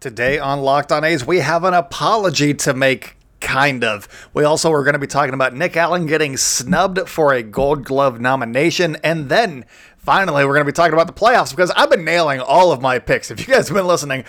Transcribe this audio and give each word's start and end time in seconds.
Today 0.00 0.38
on 0.38 0.62
Locked 0.62 0.92
On 0.92 1.04
A's, 1.04 1.26
we 1.26 1.40
have 1.40 1.62
an 1.62 1.74
apology 1.74 2.54
to 2.54 2.72
make. 2.72 3.16
Kind 3.42 3.84
of. 3.84 4.06
We 4.34 4.44
also 4.44 4.70
are 4.70 4.82
going 4.82 4.92
to 4.92 4.98
be 4.98 5.06
talking 5.06 5.32
about 5.32 5.54
Nick 5.54 5.74
Allen 5.74 6.04
getting 6.04 6.36
snubbed 6.36 7.08
for 7.08 7.32
a 7.32 7.42
Gold 7.42 7.84
Glove 7.84 8.20
nomination. 8.20 8.96
And 9.02 9.30
then 9.30 9.64
finally, 9.96 10.44
we're 10.44 10.52
going 10.52 10.66
to 10.66 10.70
be 10.70 10.76
talking 10.76 10.92
about 10.92 11.06
the 11.06 11.14
playoffs 11.14 11.50
because 11.50 11.70
I've 11.70 11.88
been 11.88 12.04
nailing 12.04 12.40
all 12.40 12.70
of 12.70 12.82
my 12.82 12.98
picks. 12.98 13.30
If 13.30 13.40
you 13.40 13.46
guys 13.54 13.68
have 13.68 13.74
been 13.74 13.86
listening, 13.86 14.24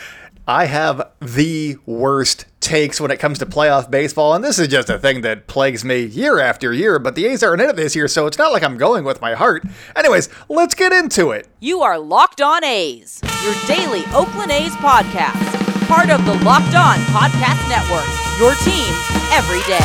I 0.47 0.65
have 0.65 1.11
the 1.19 1.77
worst 1.85 2.45
takes 2.61 3.01
when 3.01 3.11
it 3.11 3.17
comes 3.17 3.39
to 3.39 3.45
playoff 3.45 3.91
baseball, 3.91 4.33
and 4.33 4.43
this 4.43 4.59
is 4.59 4.69
just 4.69 4.89
a 4.89 4.97
thing 4.97 5.21
that 5.21 5.47
plagues 5.47 5.83
me 5.83 6.03
year 6.05 6.39
after 6.39 6.73
year. 6.73 6.97
But 6.97 7.15
the 7.15 7.25
A's 7.27 7.43
aren't 7.43 7.61
in 7.61 7.69
it 7.69 7.75
this 7.75 7.95
year, 7.95 8.07
so 8.07 8.27
it's 8.27 8.37
not 8.37 8.53
like 8.53 8.63
I'm 8.63 8.77
going 8.77 9.03
with 9.03 9.19
my 9.21 9.33
heart. 9.33 9.63
Anyways, 9.95 10.29
let's 10.47 10.73
get 10.73 10.93
into 10.93 11.31
it. 11.31 11.47
You 11.59 11.81
are 11.81 11.99
Locked 11.99 12.41
On 12.41 12.63
A's, 12.63 13.21
your 13.43 13.55
daily 13.67 14.03
Oakland 14.13 14.51
A's 14.51 14.71
podcast, 14.77 15.60
part 15.91 16.09
of 16.09 16.25
the 16.25 16.33
Locked 16.45 16.73
On 16.73 16.97
Podcast 17.11 17.67
Network, 17.67 18.07
your 18.39 18.55
team 18.63 18.93
every 19.33 19.59
day. 19.63 19.75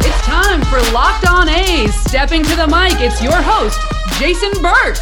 It's 0.00 0.26
time 0.26 0.62
for 0.62 0.80
Locked 0.94 1.26
On 1.28 1.46
A's. 1.46 1.94
Stepping 1.94 2.42
to 2.42 2.56
the 2.56 2.66
mic, 2.66 3.02
it's 3.02 3.22
your 3.22 3.36
host, 3.36 3.78
Jason 4.18 4.62
Burke. 4.62 4.96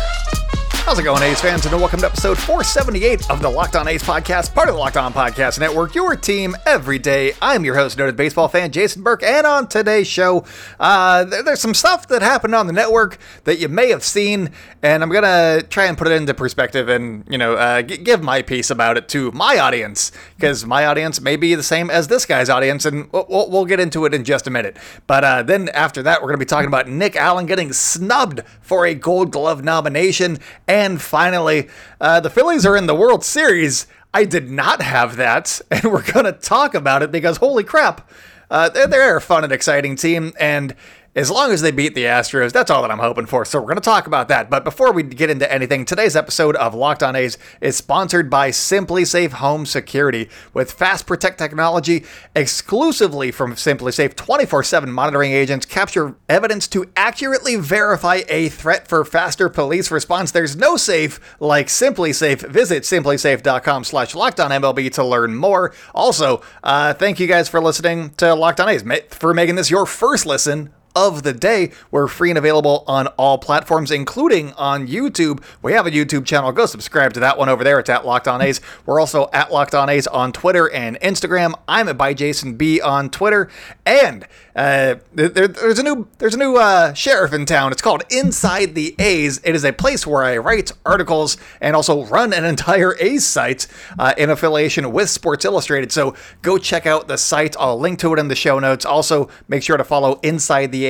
How's 0.87 1.01
it 1.01 1.03
going, 1.03 1.21
A's 1.25 1.41
fans? 1.41 1.67
And 1.67 1.75
welcome 1.81 1.99
to 1.99 2.07
episode 2.07 2.39
478 2.39 3.29
of 3.29 3.43
the 3.43 3.51
Locked 3.51 3.75
On 3.75 3.89
A's 3.89 4.05
podcast, 4.05 4.55
part 4.55 4.69
of 4.69 4.77
the 4.77 4.81
Locked 4.81 4.97
On 4.97 5.13
Podcast 5.13 5.59
Network, 5.59 5.97
your 5.97 6.15
team 6.15 6.55
every 6.65 7.01
day. 7.01 7.33
I'm 7.43 7.65
your 7.65 7.75
host, 7.75 7.99
noted 7.99 8.15
baseball 8.15 8.47
fan 8.47 8.71
Jason 8.71 9.03
Burke, 9.03 9.25
and 9.25 9.49
on 9.49 9.67
today's 9.67 10.07
show, 10.07 10.45
uh, 10.79 11.25
there- 11.25 11.43
there's 11.43 11.59
some 11.61 11.75
stuff 11.75 12.07
that 12.07 12.23
happened 12.23 12.55
on 12.55 12.69
the 12.69 12.73
network 12.73 13.19
that 13.43 13.59
you 13.59 13.69
may 13.69 13.89
have 13.89 14.05
seen, 14.05 14.51
and 14.81 15.03
I'm 15.03 15.11
gonna 15.11 15.63
try 15.69 15.87
and 15.87 15.99
put 15.99 16.07
it 16.07 16.13
into 16.13 16.33
perspective 16.35 16.89
and 16.89 17.25
you 17.29 17.37
know 17.37 17.55
uh, 17.55 17.83
g- 17.83 17.97
give 17.97 18.23
my 18.23 18.41
piece 18.41 18.71
about 18.71 18.97
it 18.97 19.09
to 19.09 19.33
my 19.33 19.59
audience 19.59 20.13
because 20.37 20.65
my 20.65 20.87
audience 20.87 21.21
may 21.21 21.35
be 21.35 21.57
the 21.57 21.65
same 21.65 21.91
as 21.91 22.07
this 22.07 22.25
guy's 22.25 22.49
audience, 22.49 22.85
and 22.85 23.09
we'll, 23.11 23.27
we'll, 23.51 23.65
get 23.65 23.81
into 23.81 24.05
it 24.05 24.15
in 24.15 24.23
just 24.23 24.47
a 24.47 24.51
minute. 24.51 24.77
But 25.09 25.25
uh, 25.25 25.43
then 25.43 25.69
after 25.71 26.01
that, 26.05 26.23
we're 26.23 26.29
gonna 26.29 26.39
be 26.39 26.45
talking 26.45 26.69
about 26.69 26.87
Nick 26.89 27.17
Allen 27.17 27.47
getting 27.47 27.73
snubbed 27.73 28.43
for 28.61 28.87
a 28.87 28.95
Gold 28.95 29.33
Glove 29.33 29.65
nomination. 29.65 30.39
And 30.69 30.76
finally, 31.01 31.69
uh, 32.01 32.21
the 32.21 32.31
Phillies 32.31 32.67
are 32.67 32.77
in 32.77 32.87
the 32.87 32.95
World 32.95 33.25
Series. 33.25 33.87
I 34.13 34.25
did 34.25 34.51
not 34.51 34.83
have 34.83 35.17
that, 35.17 35.61
and 35.71 35.85
we're 35.85 36.11
going 36.11 36.27
to 36.27 36.33
talk 36.33 36.75
about 36.75 37.03
it 37.03 37.11
because 37.11 37.39
holy 37.39 37.65
crap, 37.65 38.11
uh, 38.51 38.69
they're, 38.69 38.87
they're 38.87 39.17
a 39.17 39.21
fun 39.21 39.45
and 39.45 39.53
exciting 39.53 39.97
team. 39.97 40.33
And 40.39 40.75
as 41.17 41.31
long 41.31 41.51
as 41.51 41.63
they 41.63 41.71
beat 41.71 41.95
the 41.95 42.05
Astros, 42.05 42.53
that's 42.53 42.71
all 42.71 42.83
that 42.83 42.91
I'm 42.91 42.99
hoping 42.99 43.25
for. 43.25 43.47
So 43.47 43.59
we're 43.59 43.69
going 43.69 43.77
to 43.77 43.81
talk 43.81 44.07
about 44.07 44.29
that. 44.29 44.51
But 44.51 44.65
before 44.65 44.93
we 44.93 45.03
get 45.03 45.31
into 45.31 45.51
anything, 45.51 45.87
today's 45.87 46.15
episode 46.15 46.57
of 46.57 46.75
Locked 46.75 47.03
On 47.03 47.17
A's 47.17 47.39
is 47.63 47.75
sponsored 47.75 48.29
by 48.29 48.51
SimpliSafe 48.51 49.33
Home 49.33 49.65
Security 49.65 50.29
with 50.53 50.73
Fast 50.73 51.07
Protect 51.07 51.39
technology 51.39 52.05
exclusively 52.35 53.31
from 53.31 53.55
SimpliSafe 53.55 54.15
24/7 54.15 54.93
monitoring 54.93 55.33
agents 55.33 55.65
capture 55.65 56.17
evidence 56.29 56.69
to 56.69 56.85
accurately 56.97 57.57
verify 57.57 58.21
a 58.29 58.51
threat 58.51 58.87
for 58.87 59.03
faster 59.03 59.49
police 59.49 59.91
response. 59.91 60.31
There's 60.31 60.55
no 60.55 60.77
safe 60.77 61.19
like 61.41 61.69
SimpliSafe. 61.69 62.47
Visit 62.47 62.83
simplisafe.com/lockedonmlb 62.83 64.93
to 64.93 65.05
learn 65.05 65.35
more. 65.35 65.73
Also, 65.95 66.43
uh, 66.63 66.93
thank 66.93 67.19
you 67.19 67.27
guys 67.27 67.49
for 67.49 67.63
listening 67.63 68.11
to 68.19 68.35
Locked 68.35 68.61
On 68.61 68.69
A's 68.69 68.85
for 69.09 69.33
making 69.33 69.55
this 69.55 69.71
your 69.71 69.87
first 69.87 70.27
listen 70.27 70.75
of 70.97 71.23
the 71.23 71.35
day. 71.35 71.71
We're 71.91 72.09
free 72.09 72.31
and 72.31 72.39
available 72.39 72.83
on 72.89 73.07
all 73.19 73.39
platforms, 73.39 73.91
including 73.91 74.53
on 74.55 74.89
YouTube. 74.89 75.43
We 75.63 75.75
have 75.75 75.87
a 75.87 75.91
YouTube 75.91 76.25
channel. 76.25 76.51
Go 76.51 76.67
subscribe 76.67 77.13
to 77.13 77.21
that 77.21 77.39
one 77.39 77.49
over 77.49 77.63
there. 77.63 77.79
It's 77.79 77.91
at 77.91 78.07
Locked 78.07 78.27
On 78.27 78.41
A's. 78.41 78.61
We're 78.87 78.99
also 78.99 79.29
at 79.33 79.53
Locked 79.53 79.75
On 79.75 79.89
A's 79.89 80.07
on 80.07 80.33
Twitter 80.33 80.69
and 80.73 80.99
Instagram. 81.01 81.53
I'm 81.69 81.89
at 81.89 81.99
by 81.99 82.15
Jason 82.15 82.57
B 82.57 82.81
on 82.81 83.11
Twitter. 83.11 83.51
And 83.85 84.27
uh, 84.57 84.97
there, 85.13 85.49
there's 85.49 85.79
a 85.79 85.83
new 85.83 86.09
there's 86.19 86.35
a 86.35 86.39
new 86.39 86.57
uh, 86.57 86.95
sheriff 86.95 87.35
in 87.35 87.45
town. 87.45 87.73
It's 87.73 87.83
called 87.83 88.03
Inside 88.11 88.75
the 88.75 88.95
A's. 88.99 89.39
It 89.45 89.55
is 89.55 89.65
a 89.65 89.73
place 89.73 90.07
where 90.07 90.25
I 90.25 90.39
write 90.39 90.73
articles 90.87 91.37
and 91.61 91.77
also 91.77 92.07
run 92.07 92.33
an 92.33 92.45
entire 92.45 92.97
A's 92.99 93.27
site 93.27 93.67
uh, 93.99 94.15
in 94.17 94.31
affiliation 94.31 94.91
with 94.93 95.11
Sports 95.11 95.45
Illustrated. 95.45 95.93
So 95.93 96.15
go 96.41 96.57
check 96.57 96.87
out 96.87 97.07
the 97.07 97.19
site. 97.19 97.55
I'll 97.61 97.79
link 97.79 97.99
to 97.99 98.15
it 98.15 98.19
in 98.19 98.29
the 98.29 98.35
show 98.35 98.59
notes. 98.59 98.87
Also, 98.87 99.29
make 99.47 99.63
sure 99.63 99.77
to 99.77 99.85
follow 99.85 100.19
Inside 100.23 100.73
the 100.73 100.86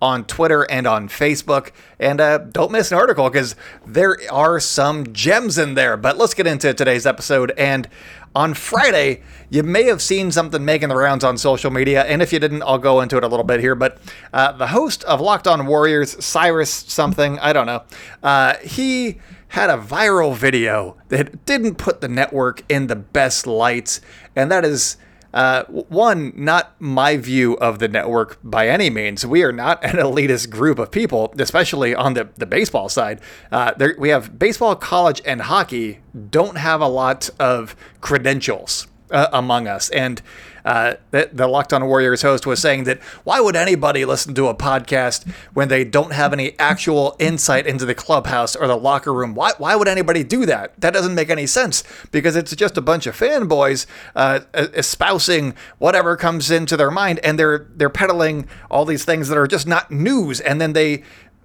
On 0.00 0.24
Twitter 0.24 0.62
and 0.70 0.86
on 0.86 1.08
Facebook. 1.08 1.70
And 1.98 2.20
uh, 2.20 2.38
don't 2.38 2.72
miss 2.72 2.92
an 2.92 2.98
article 2.98 3.28
because 3.28 3.56
there 3.86 4.16
are 4.30 4.60
some 4.60 5.12
gems 5.12 5.58
in 5.58 5.74
there. 5.74 5.96
But 5.96 6.18
let's 6.18 6.34
get 6.34 6.46
into 6.46 6.72
today's 6.74 7.06
episode. 7.06 7.52
And 7.56 7.88
on 8.34 8.52
Friday, 8.52 9.22
you 9.48 9.62
may 9.62 9.84
have 9.84 10.02
seen 10.02 10.32
something 10.32 10.64
making 10.64 10.88
the 10.88 10.96
rounds 10.96 11.22
on 11.22 11.38
social 11.38 11.70
media, 11.70 12.02
and 12.02 12.20
if 12.20 12.32
you 12.32 12.40
didn't, 12.40 12.62
I'll 12.64 12.78
go 12.78 13.00
into 13.00 13.16
it 13.16 13.22
a 13.22 13.28
little 13.28 13.44
bit 13.44 13.60
here. 13.60 13.76
But 13.76 13.98
uh, 14.32 14.50
the 14.52 14.68
host 14.68 15.04
of 15.04 15.20
Locked 15.20 15.46
On 15.46 15.66
Warriors, 15.66 16.22
Cyrus 16.24 16.70
something, 16.70 17.38
I 17.38 17.52
don't 17.52 17.66
know, 17.66 17.84
uh, 18.24 18.56
he 18.56 19.20
had 19.48 19.70
a 19.70 19.78
viral 19.78 20.34
video 20.34 20.96
that 21.10 21.44
didn't 21.44 21.76
put 21.76 22.00
the 22.00 22.08
network 22.08 22.64
in 22.68 22.88
the 22.88 22.96
best 22.96 23.46
lights, 23.46 24.00
and 24.34 24.50
that 24.50 24.64
is. 24.64 24.96
Uh, 25.34 25.64
one, 25.64 26.32
not 26.36 26.80
my 26.80 27.16
view 27.16 27.54
of 27.54 27.80
the 27.80 27.88
network 27.88 28.38
by 28.44 28.68
any 28.68 28.88
means. 28.88 29.26
We 29.26 29.42
are 29.42 29.52
not 29.52 29.84
an 29.84 29.96
elitist 29.96 30.48
group 30.48 30.78
of 30.78 30.92
people, 30.92 31.34
especially 31.38 31.92
on 31.92 32.14
the, 32.14 32.28
the 32.36 32.46
baseball 32.46 32.88
side. 32.88 33.20
Uh, 33.50 33.74
there, 33.76 33.96
we 33.98 34.10
have 34.10 34.38
baseball, 34.38 34.76
college, 34.76 35.20
and 35.26 35.42
hockey 35.42 35.98
don't 36.30 36.56
have 36.56 36.80
a 36.80 36.86
lot 36.86 37.30
of 37.40 37.74
credentials 38.00 38.86
uh, 39.10 39.26
among 39.32 39.66
us. 39.66 39.90
And 39.90 40.22
uh, 40.64 40.94
the, 41.10 41.46
Locked 41.46 41.72
On 41.72 41.86
Warriors 41.86 42.22
host 42.22 42.46
was 42.46 42.60
saying 42.60 42.84
that 42.84 43.00
why 43.24 43.40
would 43.40 43.56
anybody 43.56 44.04
listen 44.04 44.34
to 44.34 44.48
a 44.48 44.54
podcast 44.54 45.28
when 45.52 45.68
they 45.68 45.84
don't 45.84 46.12
have 46.12 46.32
any 46.32 46.58
actual 46.58 47.16
insight 47.18 47.66
into 47.66 47.84
the 47.84 47.94
clubhouse 47.94 48.56
or 48.56 48.66
the 48.66 48.76
locker 48.76 49.12
room? 49.12 49.34
Why, 49.34 49.52
why 49.58 49.76
would 49.76 49.88
anybody 49.88 50.24
do 50.24 50.46
that? 50.46 50.72
That 50.80 50.94
doesn't 50.94 51.14
make 51.14 51.30
any 51.30 51.46
sense 51.46 51.84
because 52.10 52.34
it's 52.34 52.54
just 52.56 52.78
a 52.78 52.80
bunch 52.80 53.06
of 53.06 53.16
fanboys 53.16 53.86
uh, 54.16 54.40
espousing 54.54 55.54
whatever 55.78 56.16
comes 56.16 56.50
into 56.50 56.76
their 56.76 56.90
mind, 56.90 57.20
and 57.22 57.38
they're 57.38 57.66
they're 57.74 57.90
peddling 57.90 58.48
all 58.70 58.84
these 58.84 59.04
things 59.04 59.28
that 59.28 59.38
are 59.38 59.46
just 59.46 59.66
not 59.66 59.90
news, 59.90 60.40
and 60.40 60.60
then 60.60 60.72
they 60.72 61.02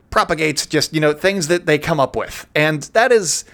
propagate 0.09 0.68
just 0.69 0.94
you 0.94 1.00
know 1.00 1.13
things 1.13 1.47
that 1.47 1.66
they 1.66 1.78
come 1.78 2.00
up 2.00 2.16
with, 2.16 2.47
and 2.56 2.84
that 2.94 3.12
is 3.12 3.46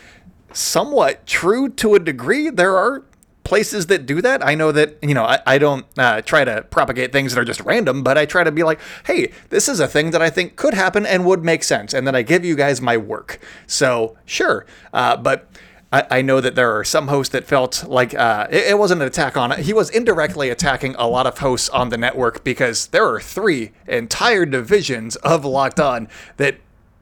somewhat 0.54 1.26
true 1.26 1.70
to 1.70 1.96
a 1.96 2.00
degree. 2.00 2.50
There 2.50 2.78
are 2.78 3.04
places 3.46 3.88
that 3.88 4.06
do 4.06 4.22
that. 4.22 4.46
I 4.46 4.56
know 4.56 4.74
that, 4.74 4.98
you 5.02 5.14
know, 5.14 5.24
I, 5.24 5.40
I 5.46 5.58
don't 5.58 5.86
uh, 5.98 6.22
try 6.22 6.44
to 6.44 6.64
propagate 6.64 7.14
things 7.14 7.34
that 7.34 7.40
are 7.40 7.46
just 7.46 7.62
random, 7.62 8.04
but 8.04 8.18
I 8.18 8.26
try 8.26 8.44
to 8.44 8.52
be 8.52 8.64
like, 8.64 8.82
hey, 9.06 9.32
this 9.50 9.70
is 9.70 9.80
a 9.80 9.88
thing 9.88 10.12
that 10.12 10.22
I 10.22 10.30
think 10.30 10.58
could 10.58 10.74
happen 10.74 11.06
and 11.06 11.26
would 11.26 11.46
make 11.46 11.64
sense. 11.64 11.94
And 11.94 12.06
then 12.06 12.16
I 12.16 12.24
give 12.24 12.44
you 12.44 12.56
guys 12.56 12.82
my 12.82 12.98
work. 12.98 13.40
So, 13.68 14.18
sure. 14.26 14.66
Uh, 14.92 15.16
but. 15.16 15.50
I, 15.92 16.22
know 16.24 16.42
that 16.42 16.56
there 16.56 16.78
are 16.78 16.84
some 16.84 17.08
hosts 17.08 17.32
that 17.32 17.46
felt 17.46 17.86
like 17.88 18.14
uh, 18.14 18.48
it, 18.50 18.72
it 18.72 18.78
wasn't 18.78 19.02
an 19.02 19.08
attack 19.08 19.38
on 19.38 19.54
it. 19.54 19.60
He 19.60 19.72
was 19.72 19.90
indirectly 19.90 20.50
attacking 20.50 20.94
a 20.96 21.08
lot 21.08 21.26
of 21.26 21.38
hosts 21.38 21.70
on 21.70 21.88
the 21.88 21.98
network 21.98 22.44
because 22.44 22.88
there 22.88 23.08
are 23.08 23.22
three 23.22 23.72
entire 23.88 24.46
divisions 24.46 25.16
of 25.18 25.46
Locked 25.46 25.80
On 25.80 26.10
that 26.36 26.58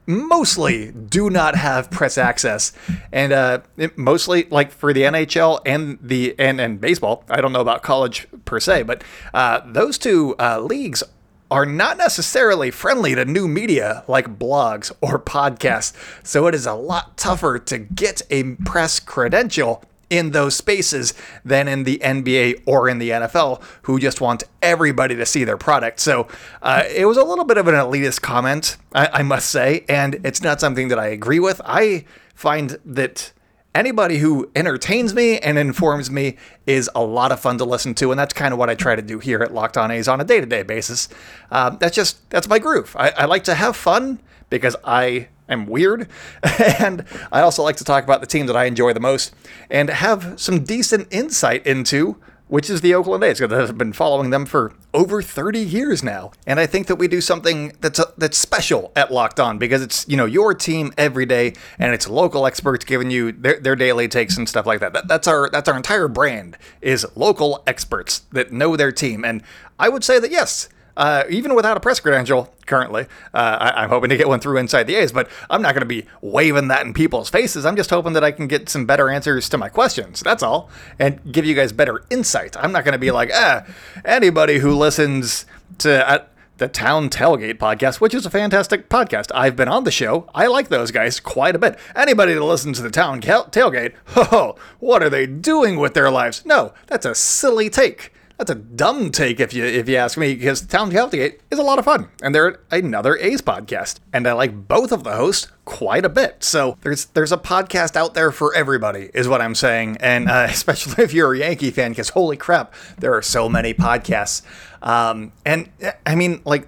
mostly 0.06 0.92
do 0.92 1.30
not 1.30 1.56
have 1.56 1.90
press 1.90 2.18
access. 2.18 2.72
And 3.12 3.32
uh 3.32 3.60
mostly 3.96 4.44
like 4.50 4.70
for 4.70 4.92
the 4.92 5.02
NHL 5.02 5.60
and 5.64 5.98
the 6.02 6.34
and 6.38 6.60
and 6.60 6.80
baseball 6.80 7.24
I 7.28 7.40
don't 7.40 7.52
know 7.52 7.60
about 7.60 7.82
college 7.82 8.26
per 8.44 8.60
se 8.60 8.82
but 8.82 9.02
uh 9.32 9.60
those 9.66 9.98
two 9.98 10.34
uh 10.38 10.60
leagues 10.60 11.02
are 11.50 11.66
not 11.66 11.96
necessarily 11.96 12.70
friendly 12.70 13.14
to 13.14 13.24
new 13.24 13.46
media 13.46 14.02
like 14.08 14.38
blogs 14.38 14.90
or 15.00 15.18
podcasts. 15.18 15.92
So 16.26 16.46
it 16.46 16.54
is 16.54 16.66
a 16.66 16.74
lot 16.74 17.16
tougher 17.16 17.58
to 17.58 17.78
get 17.78 18.22
a 18.30 18.54
press 18.64 18.98
credential 18.98 19.84
in 20.14 20.30
those 20.30 20.54
spaces 20.54 21.12
than 21.44 21.66
in 21.66 21.82
the 21.82 21.98
NBA 21.98 22.62
or 22.66 22.88
in 22.88 22.98
the 22.98 23.10
NFL, 23.10 23.60
who 23.82 23.98
just 23.98 24.20
want 24.20 24.44
everybody 24.62 25.16
to 25.16 25.26
see 25.26 25.42
their 25.42 25.56
product. 25.56 25.98
So 25.98 26.28
uh, 26.62 26.84
it 26.88 27.06
was 27.06 27.16
a 27.16 27.24
little 27.24 27.44
bit 27.44 27.58
of 27.58 27.66
an 27.66 27.74
elitist 27.74 28.22
comment, 28.22 28.76
I, 28.94 29.08
I 29.12 29.22
must 29.22 29.50
say, 29.50 29.84
and 29.88 30.20
it's 30.24 30.40
not 30.42 30.60
something 30.60 30.88
that 30.88 30.98
I 30.98 31.06
agree 31.06 31.40
with. 31.40 31.60
I 31.64 32.04
find 32.34 32.78
that 32.84 33.32
anybody 33.74 34.18
who 34.18 34.48
entertains 34.54 35.14
me 35.14 35.38
and 35.38 35.58
informs 35.58 36.10
me 36.10 36.36
is 36.64 36.88
a 36.94 37.02
lot 37.02 37.32
of 37.32 37.40
fun 37.40 37.58
to 37.58 37.64
listen 37.64 37.94
to, 37.94 38.12
and 38.12 38.18
that's 38.18 38.32
kind 38.32 38.52
of 38.52 38.58
what 38.58 38.70
I 38.70 38.76
try 38.76 38.94
to 38.94 39.02
do 39.02 39.18
here 39.18 39.42
at 39.42 39.52
Locked 39.52 39.76
On 39.76 39.90
A's 39.90 40.06
on 40.06 40.20
a 40.20 40.24
day-to-day 40.24 40.62
basis. 40.62 41.08
Um, 41.50 41.78
that's 41.80 41.96
just 41.96 42.28
that's 42.30 42.48
my 42.48 42.60
groove. 42.60 42.94
I, 42.96 43.10
I 43.10 43.24
like 43.24 43.44
to 43.44 43.54
have 43.54 43.74
fun 43.76 44.20
because 44.48 44.76
I 44.84 45.28
am 45.48 45.66
weird. 45.66 46.08
and 46.58 47.04
I 47.32 47.40
also 47.40 47.62
like 47.62 47.76
to 47.76 47.84
talk 47.84 48.04
about 48.04 48.20
the 48.20 48.26
team 48.26 48.46
that 48.46 48.56
I 48.56 48.64
enjoy 48.64 48.92
the 48.92 49.00
most 49.00 49.34
and 49.70 49.90
have 49.90 50.34
some 50.40 50.64
decent 50.64 51.08
insight 51.10 51.66
into, 51.66 52.16
which 52.48 52.70
is 52.70 52.80
the 52.80 52.94
Oakland 52.94 53.24
A's, 53.24 53.40
because 53.40 53.70
I've 53.70 53.78
been 53.78 53.92
following 53.92 54.30
them 54.30 54.46
for 54.46 54.72
over 54.92 55.22
30 55.22 55.58
years 55.58 56.02
now. 56.02 56.32
And 56.46 56.60
I 56.60 56.66
think 56.66 56.86
that 56.86 56.96
we 56.96 57.08
do 57.08 57.20
something 57.20 57.72
that's 57.80 57.98
uh, 57.98 58.12
that's 58.16 58.38
special 58.38 58.92
at 58.94 59.12
Locked 59.12 59.40
On 59.40 59.58
because 59.58 59.82
it's, 59.82 60.06
you 60.08 60.16
know, 60.16 60.26
your 60.26 60.54
team 60.54 60.92
every 60.96 61.26
day 61.26 61.54
and 61.78 61.92
it's 61.92 62.08
local 62.08 62.46
experts 62.46 62.84
giving 62.84 63.10
you 63.10 63.32
their, 63.32 63.58
their 63.58 63.76
daily 63.76 64.08
takes 64.08 64.36
and 64.36 64.48
stuff 64.48 64.66
like 64.66 64.80
that. 64.80 64.92
that. 64.92 65.08
That's 65.08 65.26
our 65.26 65.50
that's 65.50 65.68
our 65.68 65.76
entire 65.76 66.08
brand 66.08 66.56
is 66.80 67.06
local 67.16 67.62
experts 67.66 68.20
that 68.32 68.52
know 68.52 68.76
their 68.76 68.92
team. 68.92 69.24
And 69.24 69.42
I 69.78 69.88
would 69.88 70.04
say 70.04 70.18
that 70.18 70.30
yes, 70.30 70.68
uh, 70.96 71.24
even 71.28 71.54
without 71.54 71.76
a 71.76 71.80
press 71.80 72.00
credential 72.00 72.52
currently. 72.66 73.06
Uh, 73.32 73.72
I, 73.74 73.84
am 73.84 73.90
hoping 73.90 74.10
to 74.10 74.16
get 74.16 74.28
one 74.28 74.40
through 74.40 74.58
inside 74.58 74.84
the 74.84 74.96
A's, 74.96 75.12
but 75.12 75.28
I'm 75.50 75.62
not 75.62 75.74
going 75.74 75.82
to 75.82 75.86
be 75.86 76.06
waving 76.20 76.68
that 76.68 76.86
in 76.86 76.94
people's 76.94 77.28
faces. 77.28 77.66
I'm 77.66 77.76
just 77.76 77.90
hoping 77.90 78.12
that 78.14 78.24
I 78.24 78.32
can 78.32 78.46
get 78.46 78.68
some 78.68 78.86
better 78.86 79.10
answers 79.10 79.48
to 79.50 79.58
my 79.58 79.68
questions. 79.68 80.20
That's 80.20 80.42
all, 80.42 80.70
and 80.98 81.20
give 81.32 81.44
you 81.44 81.54
guys 81.54 81.72
better 81.72 82.04
insight. 82.10 82.56
I'm 82.56 82.72
not 82.72 82.84
going 82.84 82.92
to 82.92 82.98
be 82.98 83.10
like, 83.10 83.30
ah, 83.32 83.64
anybody 84.04 84.58
who 84.58 84.74
listens 84.74 85.46
to. 85.78 86.08
Uh, 86.08 86.24
the 86.58 86.68
Town 86.68 87.10
Tailgate 87.10 87.58
podcast, 87.58 88.00
which 88.00 88.14
is 88.14 88.24
a 88.24 88.30
fantastic 88.30 88.88
podcast. 88.88 89.32
I've 89.34 89.56
been 89.56 89.68
on 89.68 89.82
the 89.82 89.90
show. 89.90 90.30
I 90.34 90.46
like 90.46 90.68
those 90.68 90.92
guys 90.92 91.18
quite 91.18 91.56
a 91.56 91.58
bit. 91.58 91.76
Anybody 91.96 92.32
that 92.34 92.44
listens 92.44 92.76
to 92.76 92.82
the 92.84 92.90
Town 92.90 93.20
Tailgate, 93.20 93.94
oh, 94.16 94.54
what 94.78 95.02
are 95.02 95.10
they 95.10 95.26
doing 95.26 95.80
with 95.80 95.94
their 95.94 96.10
lives? 96.10 96.46
No, 96.46 96.72
that's 96.86 97.06
a 97.06 97.14
silly 97.14 97.68
take. 97.68 98.12
That's 98.38 98.50
a 98.50 98.56
dumb 98.56 99.12
take 99.12 99.38
if 99.38 99.54
you 99.54 99.64
if 99.64 99.88
you 99.88 99.94
ask 99.96 100.18
me, 100.18 100.34
because 100.34 100.60
Town 100.62 100.90
Tailgate 100.90 101.38
is 101.52 101.58
a 101.58 101.62
lot 101.62 101.78
of 101.78 101.84
fun, 101.84 102.08
and 102.20 102.34
they're 102.34 102.58
another 102.68 103.16
A's 103.18 103.40
podcast, 103.40 104.00
and 104.12 104.26
I 104.26 104.32
like 104.32 104.66
both 104.66 104.90
of 104.90 105.04
the 105.04 105.12
hosts 105.12 105.52
quite 105.64 106.04
a 106.04 106.08
bit. 106.08 106.42
So 106.42 106.76
there's 106.80 107.04
there's 107.06 107.30
a 107.30 107.36
podcast 107.36 107.94
out 107.94 108.14
there 108.14 108.32
for 108.32 108.52
everybody, 108.52 109.08
is 109.14 109.28
what 109.28 109.40
I'm 109.40 109.54
saying, 109.54 109.98
and 110.00 110.28
uh, 110.28 110.46
especially 110.50 111.04
if 111.04 111.12
you're 111.12 111.32
a 111.32 111.38
Yankee 111.38 111.70
fan, 111.70 111.92
because 111.92 112.08
holy 112.08 112.36
crap, 112.36 112.74
there 112.98 113.14
are 113.14 113.22
so 113.22 113.48
many 113.48 113.72
podcasts. 113.72 114.42
Um, 114.82 115.32
and 115.46 115.70
I 116.04 116.16
mean, 116.16 116.42
like, 116.44 116.66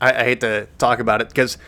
I, 0.00 0.12
I 0.12 0.24
hate 0.24 0.40
to 0.42 0.68
talk 0.78 1.00
about 1.00 1.20
it 1.20 1.30
because 1.30 1.58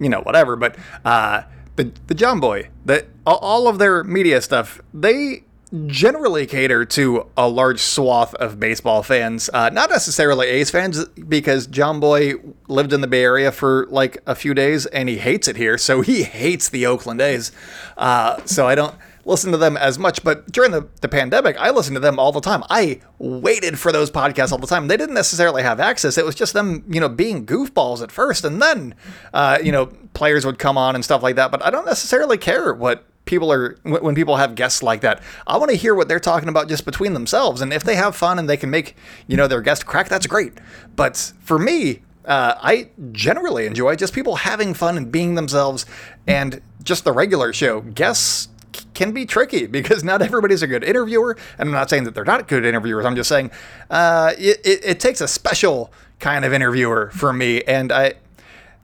you 0.00 0.08
know 0.08 0.20
whatever, 0.20 0.56
but 0.56 0.76
uh, 1.04 1.42
the 1.76 1.92
the 2.08 2.36
Boy, 2.40 2.70
the 2.84 3.06
all 3.24 3.68
of 3.68 3.78
their 3.78 4.02
media 4.02 4.40
stuff, 4.40 4.80
they 4.92 5.44
generally 5.86 6.46
cater 6.46 6.84
to 6.84 7.26
a 7.36 7.48
large 7.48 7.80
swath 7.80 8.34
of 8.34 8.58
baseball 8.58 9.02
fans. 9.02 9.50
Uh, 9.52 9.70
not 9.70 9.90
necessarily 9.90 10.46
A's 10.46 10.70
fans, 10.70 11.04
because 11.06 11.66
Jomboy 11.66 12.54
lived 12.68 12.92
in 12.92 13.00
the 13.00 13.06
Bay 13.06 13.22
Area 13.22 13.52
for 13.52 13.86
like 13.90 14.18
a 14.26 14.34
few 14.34 14.54
days 14.54 14.86
and 14.86 15.08
he 15.08 15.18
hates 15.18 15.48
it 15.48 15.56
here. 15.56 15.78
So 15.78 16.00
he 16.00 16.22
hates 16.24 16.68
the 16.68 16.86
Oakland 16.86 17.20
A's. 17.20 17.52
Uh, 17.96 18.44
so 18.44 18.66
I 18.66 18.74
don't 18.74 18.94
listen 19.24 19.50
to 19.52 19.58
them 19.58 19.76
as 19.76 19.98
much. 19.98 20.22
But 20.24 20.50
during 20.50 20.70
the, 20.70 20.88
the 21.00 21.08
pandemic, 21.08 21.56
I 21.58 21.70
listened 21.70 21.96
to 21.96 22.00
them 22.00 22.18
all 22.18 22.32
the 22.32 22.40
time. 22.40 22.62
I 22.70 23.00
waited 23.18 23.78
for 23.78 23.92
those 23.92 24.10
podcasts 24.10 24.52
all 24.52 24.58
the 24.58 24.66
time. 24.66 24.88
They 24.88 24.96
didn't 24.96 25.14
necessarily 25.14 25.62
have 25.62 25.80
access. 25.80 26.16
It 26.16 26.24
was 26.24 26.34
just 26.34 26.52
them, 26.52 26.84
you 26.88 27.00
know, 27.00 27.08
being 27.08 27.44
goofballs 27.44 28.02
at 28.02 28.12
first. 28.12 28.44
And 28.44 28.62
then, 28.62 28.94
uh, 29.34 29.58
you 29.62 29.72
know, 29.72 29.86
players 30.14 30.46
would 30.46 30.58
come 30.58 30.78
on 30.78 30.94
and 30.94 31.04
stuff 31.04 31.22
like 31.22 31.36
that. 31.36 31.50
But 31.50 31.64
I 31.64 31.70
don't 31.70 31.86
necessarily 31.86 32.38
care 32.38 32.72
what 32.72 33.04
people 33.26 33.52
are 33.52 33.76
when 33.82 34.14
people 34.14 34.36
have 34.36 34.54
guests 34.54 34.82
like 34.82 35.02
that 35.02 35.22
i 35.46 35.56
want 35.56 35.70
to 35.70 35.76
hear 35.76 35.94
what 35.94 36.08
they're 36.08 36.18
talking 36.18 36.48
about 36.48 36.68
just 36.68 36.84
between 36.84 37.12
themselves 37.12 37.60
and 37.60 37.72
if 37.72 37.84
they 37.84 37.96
have 37.96 38.16
fun 38.16 38.38
and 38.38 38.48
they 38.48 38.56
can 38.56 38.70
make 38.70 38.96
you 39.26 39.36
know 39.36 39.46
their 39.46 39.60
guest 39.60 39.84
crack 39.84 40.08
that's 40.08 40.26
great 40.26 40.54
but 40.94 41.32
for 41.42 41.58
me 41.58 42.00
uh, 42.26 42.58
I 42.60 42.88
generally 43.12 43.66
enjoy 43.66 43.94
just 43.94 44.12
people 44.12 44.36
having 44.36 44.74
fun 44.74 44.96
and 44.96 45.10
being 45.10 45.36
themselves, 45.36 45.86
and 46.26 46.60
just 46.82 47.04
the 47.04 47.12
regular 47.12 47.52
show. 47.52 47.80
Guests 47.80 48.48
can 48.94 49.12
be 49.12 49.24
tricky 49.24 49.66
because 49.78 50.04
not 50.04 50.20
everybody's 50.20 50.62
a 50.62 50.66
good 50.66 50.84
interviewer, 50.84 51.36
and 51.58 51.68
I'm 51.68 51.74
not 51.74 51.88
saying 51.88 52.04
that 52.04 52.14
they're 52.14 52.24
not 52.24 52.48
good 52.48 52.64
interviewers. 52.64 53.06
I'm 53.06 53.16
just 53.16 53.28
saying 53.28 53.50
uh, 53.90 54.32
it, 54.36 54.60
it, 54.64 54.84
it 54.84 55.00
takes 55.00 55.20
a 55.20 55.28
special 55.28 55.92
kind 56.18 56.44
of 56.44 56.52
interviewer 56.52 57.10
for 57.12 57.32
me, 57.32 57.62
and 57.62 57.92
I 57.92 58.14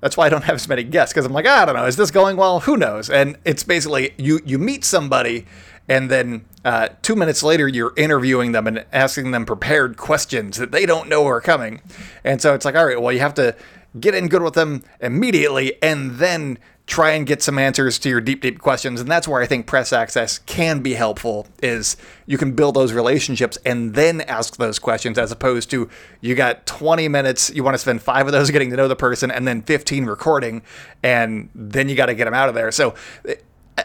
that's 0.02 0.16
why 0.16 0.26
I 0.26 0.28
don't 0.28 0.44
have 0.44 0.56
as 0.56 0.68
many 0.68 0.82
guests 0.82 1.14
because 1.14 1.24
I'm 1.24 1.32
like, 1.32 1.46
I 1.46 1.64
don't 1.64 1.76
know, 1.76 1.86
is 1.86 1.96
this 1.96 2.10
going 2.10 2.36
well? 2.36 2.60
Who 2.60 2.76
knows? 2.76 3.08
And 3.08 3.38
it's 3.44 3.62
basically 3.62 4.12
you 4.18 4.40
you 4.44 4.58
meet 4.58 4.84
somebody 4.84 5.46
and 5.88 6.10
then 6.10 6.44
uh, 6.64 6.88
two 7.02 7.14
minutes 7.14 7.42
later 7.42 7.68
you're 7.68 7.94
interviewing 7.96 8.52
them 8.52 8.66
and 8.66 8.84
asking 8.92 9.30
them 9.30 9.46
prepared 9.46 9.96
questions 9.96 10.58
that 10.58 10.72
they 10.72 10.86
don't 10.86 11.08
know 11.08 11.26
are 11.26 11.40
coming. 11.40 11.80
And 12.24 12.42
so 12.42 12.52
it's 12.52 12.64
like, 12.64 12.74
all 12.74 12.84
right, 12.84 13.00
well 13.00 13.12
you 13.12 13.20
have 13.20 13.34
to 13.34 13.56
get 14.00 14.14
in 14.14 14.28
good 14.28 14.42
with 14.42 14.54
them 14.54 14.82
immediately 15.00 15.80
and 15.82 16.12
then 16.12 16.58
try 16.86 17.12
and 17.12 17.26
get 17.26 17.42
some 17.42 17.58
answers 17.58 17.98
to 18.00 18.08
your 18.08 18.20
deep 18.20 18.42
deep 18.42 18.58
questions. 18.58 19.00
And 19.00 19.10
that's 19.10 19.28
where 19.28 19.40
i 19.40 19.46
think 19.46 19.66
press 19.66 19.92
access 19.92 20.38
can 20.38 20.80
be 20.80 20.94
helpful 20.94 21.46
is 21.62 21.96
you 22.26 22.38
can 22.38 22.52
build 22.52 22.74
those 22.74 22.92
relationships 22.92 23.58
and 23.64 23.94
then 23.94 24.20
ask 24.22 24.56
those 24.56 24.78
questions 24.78 25.18
as 25.18 25.30
opposed 25.30 25.70
to 25.70 25.88
you 26.20 26.34
got 26.34 26.66
20 26.66 27.08
minutes 27.08 27.50
you 27.50 27.62
want 27.64 27.74
to 27.74 27.78
spend 27.78 28.02
five 28.02 28.26
of 28.26 28.32
those 28.32 28.50
getting 28.52 28.70
to 28.70 28.76
know 28.76 28.88
the 28.88 28.96
person 28.96 29.30
and 29.30 29.46
then 29.46 29.62
15 29.62 30.06
recording 30.06 30.62
and 31.02 31.48
then 31.54 31.88
you 31.88 31.94
got 31.94 32.06
to 32.06 32.14
get 32.14 32.24
them 32.24 32.34
out 32.34 32.48
of 32.48 32.54
there. 32.54 32.70
So 32.70 32.94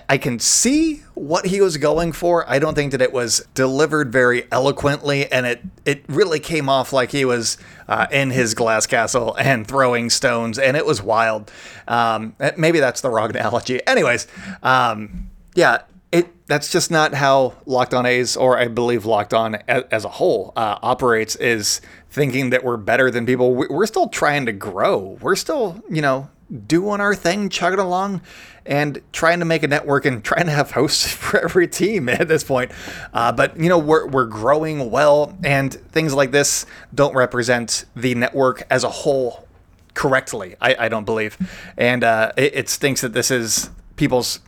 I 0.10 0.18
can 0.18 0.40
see 0.40 0.98
what 1.14 1.46
he 1.46 1.62
was 1.62 1.78
going 1.78 2.12
for. 2.12 2.50
I 2.50 2.60
don't 2.60 2.76
think 2.76 2.92
that 2.92 3.02
it 3.02 3.14
was 3.14 3.46
delivered 3.54 4.12
very 4.12 4.50
eloquently, 4.52 5.32
and 5.32 5.46
it 5.46 5.62
it 5.86 6.04
really 6.10 6.40
came 6.40 6.68
off 6.68 6.92
like 6.92 7.12
he 7.12 7.24
was 7.24 7.58
uh, 7.88 8.08
in 8.12 8.32
his 8.32 8.54
glass 8.54 8.86
castle 8.86 9.34
and 9.36 9.66
throwing 9.66 10.10
stones, 10.10 10.60
and 10.60 10.76
it 10.76 10.86
was 10.86 11.02
wild. 11.02 11.52
Um, 11.88 12.36
maybe 12.58 12.80
that's 12.80 13.02
the 13.02 13.10
wrong 13.10 13.30
analogy. 13.30 13.86
Anyways, 13.88 14.28
um, 14.62 15.30
yeah, 15.56 15.84
it 16.12 16.48
that's 16.48 16.70
just 16.72 16.92
not 16.92 17.14
how 17.14 17.56
Locked 17.66 17.94
On 17.94 18.06
A's, 18.06 18.36
or 18.36 18.58
I 18.58 18.68
believe 18.68 19.06
Locked 19.06 19.34
On 19.34 19.56
as, 19.68 19.84
as 19.90 20.06
a 20.06 20.10
whole, 20.10 20.52
uh, 20.58 20.80
operates. 20.82 21.38
Is 21.38 21.80
thinking 22.10 22.50
that 22.50 22.64
we're 22.64 22.78
better 22.78 23.10
than 23.10 23.26
people. 23.26 23.54
We're 23.54 23.86
still 23.86 24.10
trying 24.10 24.46
to 24.48 24.52
grow. 24.52 25.18
We're 25.22 25.36
still, 25.36 25.82
you 25.90 26.02
know, 26.02 26.30
doing 26.68 27.02
our 27.02 27.16
thing, 27.16 27.50
chugging 27.50 27.80
along, 27.80 28.22
and 28.66 29.02
trying 29.12 29.40
to 29.40 29.46
make 29.46 29.64
a 29.64 29.68
network 29.68 30.06
and 30.06 30.24
trying 30.24 30.46
to 30.46 30.52
have 30.52 30.72
hosts 30.72 31.12
for 31.14 31.40
every 31.40 31.68
team 31.68 32.10
at 32.10 32.28
this 32.28 32.44
point. 32.44 32.72
Uh, 33.14 33.32
but 33.32 33.60
you 33.60 33.70
know, 33.70 33.80
we're 33.80 34.08
we're 34.08 34.26
growing 34.26 34.92
well, 34.92 35.38
and 35.44 35.74
things 35.74 36.14
like 36.14 36.32
this 36.32 36.66
don't 36.94 37.16
represent 37.16 37.86
the 37.96 38.16
network 38.16 38.64
as 38.70 38.84
a 38.84 38.90
whole 38.90 39.48
correctly. 39.94 40.56
I, 40.62 40.76
I 40.86 40.90
don't 40.90 41.06
believe, 41.06 41.38
and 41.78 42.04
uh, 42.04 42.32
it, 42.38 42.56
it 42.56 42.70
stinks 42.70 43.02
that 43.02 43.14
this 43.14 43.32
is 43.32 43.70
people's 43.96 44.40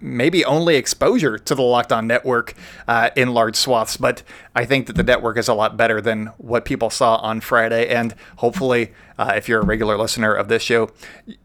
maybe 0.00 0.44
only 0.44 0.76
exposure 0.76 1.38
to 1.38 1.54
the 1.54 1.62
Locked 1.62 1.92
On 1.92 2.06
network 2.06 2.54
uh, 2.88 3.10
in 3.16 3.34
large 3.34 3.56
swaths. 3.56 3.96
But 3.96 4.22
I 4.54 4.64
think 4.64 4.86
that 4.86 4.96
the 4.96 5.02
network 5.02 5.38
is 5.38 5.48
a 5.48 5.54
lot 5.54 5.76
better 5.76 6.00
than 6.00 6.26
what 6.38 6.64
people 6.64 6.90
saw 6.90 7.16
on 7.16 7.40
Friday. 7.40 7.88
And 7.88 8.14
hopefully, 8.36 8.92
uh, 9.18 9.32
if 9.36 9.48
you're 9.48 9.60
a 9.60 9.64
regular 9.64 9.96
listener 9.96 10.32
of 10.32 10.48
this 10.48 10.62
show, 10.62 10.90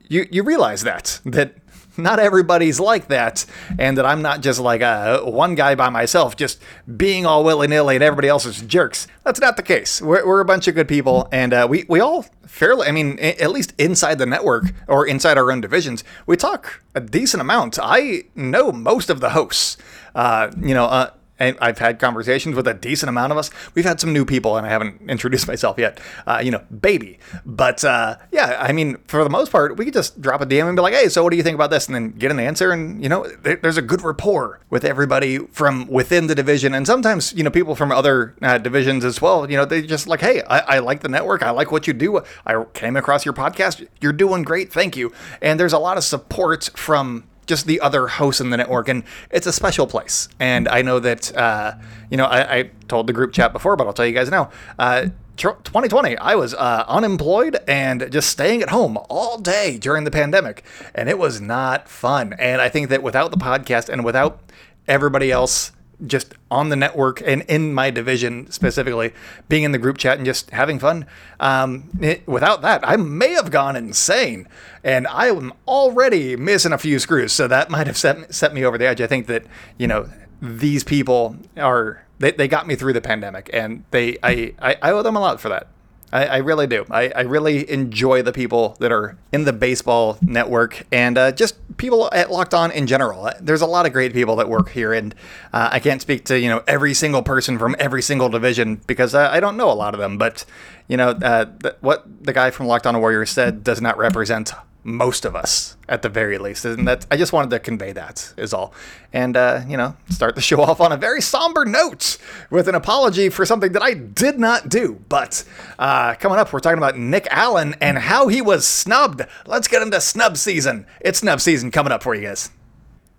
you, 0.08 0.28
you 0.32 0.44
realize 0.44 0.84
that, 0.84 1.20
that 1.26 1.56
not 2.02 2.20
everybody's 2.20 2.80
like 2.80 3.08
that, 3.08 3.46
and 3.78 3.98
that 3.98 4.06
I'm 4.06 4.22
not 4.22 4.42
just 4.42 4.60
like 4.60 4.82
a 4.82 5.22
one 5.24 5.56
guy 5.56 5.76
by 5.76 5.90
myself, 5.90 6.36
just 6.36 6.62
being 6.98 7.26
all 7.26 7.44
willy 7.44 7.68
nilly 7.68 7.96
and 7.96 8.04
everybody 8.04 8.28
else 8.28 8.46
is 8.46 8.62
jerks. 8.62 9.08
That's 9.24 9.40
not 9.40 9.58
the 9.58 9.64
case. 9.64 10.02
We're, 10.02 10.26
we're 10.26 10.42
a 10.42 10.46
bunch 10.46 10.68
of 10.68 10.76
good 10.76 10.88
people, 10.88 11.28
and 11.32 11.54
uh, 11.54 11.68
we 11.70 11.86
we 11.88 12.00
all 12.00 12.26
fairly, 12.46 12.88
I 12.88 12.92
mean, 12.92 13.18
at 13.20 13.52
least 13.52 13.74
inside 13.78 14.18
the 14.18 14.26
network 14.26 14.66
or 14.88 15.08
inside 15.08 15.38
our 15.38 15.52
own 15.52 15.62
divisions, 15.62 16.04
we 16.26 16.36
talk 16.36 16.84
a 16.94 17.00
decent 17.00 17.42
amount. 17.42 17.80
I 17.82 18.24
know 18.36 18.72
most 18.72 19.10
of 19.10 19.20
the 19.20 19.30
hosts. 19.32 19.78
Uh, 20.14 20.52
you 20.60 20.74
know, 20.74 20.86
uh, 20.86 21.12
and 21.42 21.58
I've 21.60 21.80
had 21.80 21.98
conversations 21.98 22.56
with 22.56 22.68
a 22.68 22.74
decent 22.74 23.10
amount 23.10 23.32
of 23.32 23.38
us. 23.38 23.50
We've 23.74 23.86
had 23.86 24.00
some 24.00 24.14
new 24.14 24.26
people, 24.26 24.58
and 24.58 24.66
I 24.66 24.70
haven't 24.70 25.02
introduced 25.10 25.48
myself 25.48 25.80
yet. 25.80 26.00
Uh, 26.28 26.40
you 26.44 26.52
know, 26.52 26.64
baby. 26.80 27.18
But 27.46 27.84
uh, 27.84 28.18
yeah, 28.32 28.58
I 28.60 28.72
mean, 28.72 28.98
for 29.08 29.24
the 29.24 29.30
most 29.30 29.52
part, 29.52 29.76
we 29.76 29.86
could 29.86 29.94
just 29.96 30.22
drop 30.22 30.42
a 30.42 30.46
DM 30.46 30.68
and 30.68 30.76
be 30.76 30.82
like, 30.84 30.94
"Hey, 30.94 31.10
so 31.10 31.24
what 31.24 31.32
do 31.32 31.38
you 31.38 31.44
think 31.44 31.56
about 31.56 31.72
this?" 31.72 31.88
And 31.88 31.96
then 31.96 32.12
get 32.12 32.30
an 32.30 32.40
answer. 32.40 32.72
And 32.72 33.02
you 33.02 33.10
know, 33.10 33.28
there's 33.42 33.78
a 33.78 33.82
good 33.82 34.04
rapport 34.04 34.60
with 34.70 34.86
everybody 34.86 35.40
from 35.40 35.88
within 35.88 36.28
the 36.28 36.36
division, 36.36 36.76
and 36.76 36.86
sometimes 36.86 37.34
you 37.34 37.44
know 37.44 37.50
people 37.50 37.76
from 37.76 37.92
other 37.92 38.36
uh, 38.44 38.60
divisions 38.60 39.04
as 39.04 39.20
well. 39.20 39.50
You 39.50 39.58
know, 39.58 39.66
they 39.66 39.82
just 39.82 40.08
like, 40.08 40.22
"Hey, 40.22 40.44
I, 40.44 40.60
I 40.76 40.80
like 40.80 41.02
the 41.02 41.10
network. 41.10 41.42
I 41.42 41.50
like 41.50 41.72
what 41.72 41.88
you 41.88 41.94
do. 41.94 42.22
I 42.46 42.64
came 42.74 42.96
across 42.96 43.26
your 43.26 43.34
podcast. 43.34 43.88
You're 44.00 44.14
doing 44.14 44.44
great. 44.44 44.72
Thank 44.72 44.96
you." 44.96 45.12
And 45.42 45.60
there's 45.60 45.74
a 45.74 45.80
lot 45.80 45.98
of 45.98 46.04
support 46.04 46.70
from 46.76 47.24
just 47.52 47.68
the 47.68 47.82
other 47.82 48.08
hosts 48.08 48.40
in 48.40 48.50
the 48.50 48.56
network, 48.56 48.88
and 48.88 49.04
it's 49.30 49.46
a 49.46 49.52
special 49.52 49.86
place. 49.86 50.30
And 50.40 50.70
I 50.70 50.82
know 50.82 51.00
that 51.00 51.36
uh, 51.36 51.74
you 52.10 52.16
know 52.16 52.26
I, 52.26 52.58
I, 52.58 52.70
told 52.88 53.08
the 53.08 53.14
group 53.14 53.34
chat 53.34 53.52
before, 53.52 53.76
but 53.76 53.88
I'll 53.88 53.94
tell 53.94 54.06
you 54.06 54.14
guys 54.14 54.30
now. 54.30 54.50
Uh, 54.80 55.08
2020, 55.36 56.18
I 56.18 56.36
was 56.36 56.54
uh, 56.54 56.86
unemployed 56.88 57.58
and 57.68 58.12
just 58.12 58.30
staying 58.30 58.62
at 58.62 58.70
home 58.70 58.98
all 59.10 59.38
day 59.38 59.78
during 59.78 60.06
the 60.06 60.12
pandemic, 60.12 60.64
and 60.96 61.10
it 61.10 61.18
was 61.18 61.42
not 61.42 61.90
fun. 61.90 62.34
And 62.40 62.62
I 62.62 62.70
think 62.70 62.90
that 62.90 63.04
without 63.04 63.32
the 63.32 63.38
podcast 63.38 63.90
and 63.90 64.06
without 64.06 64.40
everybody 64.88 65.32
else 65.32 65.72
just 66.06 66.34
on 66.50 66.70
the 66.70 66.76
network 66.76 67.22
and 67.26 67.44
in 67.44 67.74
my 67.74 67.90
division 67.92 68.50
specifically, 68.52 69.14
being 69.50 69.64
in 69.64 69.72
the 69.72 69.78
group 69.78 69.98
chat 69.98 70.18
and 70.18 70.26
just 70.26 70.52
having 70.52 70.80
fun. 70.80 71.06
Um, 71.40 71.90
it, 72.00 72.28
without 72.28 72.62
that, 72.62 72.88
I 72.88 72.96
may 72.98 73.32
have 73.34 73.52
gone 73.52 73.76
insane, 73.76 74.48
and 74.84 75.08
I 75.08 75.28
am 75.28 75.54
already 75.68 76.36
missing 76.36 76.74
a 76.74 76.78
few 76.78 77.00
screws. 77.00 77.34
So 77.34 77.48
that 77.48 77.70
might 77.70 77.88
have 77.88 77.98
set 77.98 78.34
set 78.34 78.54
me 78.54 78.66
over 78.66 78.78
the 78.78 78.88
edge. 78.88 79.02
I 79.02 79.08
think 79.08 79.28
that 79.28 79.46
you 79.78 79.88
know 79.88 80.10
these 80.42 80.84
people 80.84 81.38
are 81.58 82.04
they, 82.20 82.32
they 82.32 82.48
got 82.48 82.68
me 82.68 82.76
through 82.76 82.94
the 82.94 83.02
pandemic, 83.02 83.50
and 83.54 83.84
they 83.92 84.18
I, 84.24 84.54
I, 84.62 84.76
I 84.82 84.92
owe 84.92 85.02
them 85.02 85.16
a 85.16 85.20
lot 85.20 85.40
for 85.40 85.50
that. 85.50 85.68
I, 86.12 86.26
I 86.26 86.38
really 86.38 86.68
do. 86.68 86.86
I, 86.90 87.10
I 87.10 87.22
really 87.22 87.70
enjoy 87.70 88.22
the 88.22 88.34
people 88.34 88.76
that 88.80 88.92
are 88.92 89.18
in 89.32 89.46
the 89.46 89.54
baseball 89.54 90.18
network 90.22 90.86
and 90.92 91.18
uh, 91.18 91.32
just 91.32 91.56
people 91.78 92.10
at 92.12 92.30
Locked 92.30 92.54
On 92.54 92.72
in 92.72 92.88
general. 92.88 93.30
There's 93.40 93.62
a 93.62 93.66
lot 93.66 93.86
of 93.86 93.94
great 93.94 94.14
people 94.14 94.36
that 94.38 94.50
work 94.50 94.70
here, 94.70 94.94
and 94.94 95.16
uh, 95.54 95.70
I 95.72 95.80
can't 95.80 96.02
speak 96.02 96.26
to 96.26 96.40
you 96.40 96.50
know 96.50 96.64
every 96.68 96.94
single 96.94 97.24
person 97.24 97.58
from 97.58 97.76
every 97.80 98.02
single 98.02 98.30
division 98.30 98.82
because 98.88 99.16
uh, 99.16 99.30
I 99.32 99.40
don't 99.40 99.58
know 99.58 99.72
a 99.72 99.74
lot 99.74 99.94
of 99.94 100.00
them. 100.00 100.18
But 100.18 100.46
you 100.88 100.98
know 100.98 101.10
uh, 101.10 101.46
th- 101.62 101.76
what 101.82 102.06
the 102.24 102.34
guy 102.34 102.52
from 102.52 102.68
Locked 102.68 102.88
On 102.88 103.00
Warriors 103.00 103.30
said 103.30 103.64
does 103.64 103.82
not 103.82 103.98
represent 103.98 104.54
most 104.84 105.26
of 105.26 105.36
us 105.36 105.78
at 105.88 106.02
the 106.02 106.10
very 106.10 106.38
least. 106.38 106.66
And 106.66 106.88
that 106.88 107.06
i 107.12 107.18
just 107.18 107.34
wanted 107.34 107.50
to 107.52 107.60
convey 107.60 107.92
that 107.94 108.34
is 108.38 108.54
all. 108.54 108.74
And 109.14 109.38
uh, 109.38 109.62
you 109.68 109.78
know 109.78 109.96
start 110.10 110.36
the 110.36 110.42
show 110.50 110.62
off 110.62 110.82
on 110.82 110.92
a 110.92 110.98
very 110.98 111.22
somber 111.22 111.66
note 111.66 112.18
with 112.50 112.68
an 112.68 112.76
apology 112.76 113.30
for 113.30 113.46
something 113.46 113.72
that 113.74 113.82
i 113.82 113.94
did 113.94 114.40
not 114.40 114.70
do. 114.70 115.04
But 115.10 115.44
uh, 115.78 116.16
coming 116.16 116.40
up 116.40 116.52
we're 116.52 116.60
talking 116.60 116.78
about 116.78 116.98
nick 116.98 117.28
allen 117.30 117.76
and 117.82 117.98
how 117.98 118.28
he 118.28 118.42
was 118.42 118.66
snubbed. 118.66 119.22
Let's 119.46 119.68
get 119.68 119.82
into 119.82 120.02
snub 120.02 120.38
season. 120.38 120.86
It's 121.00 121.20
snub 121.20 121.42
season 121.42 121.72
coming 121.72 121.92
up 121.92 122.04
for 122.04 122.16
you 122.16 122.22
guys. 122.22 122.50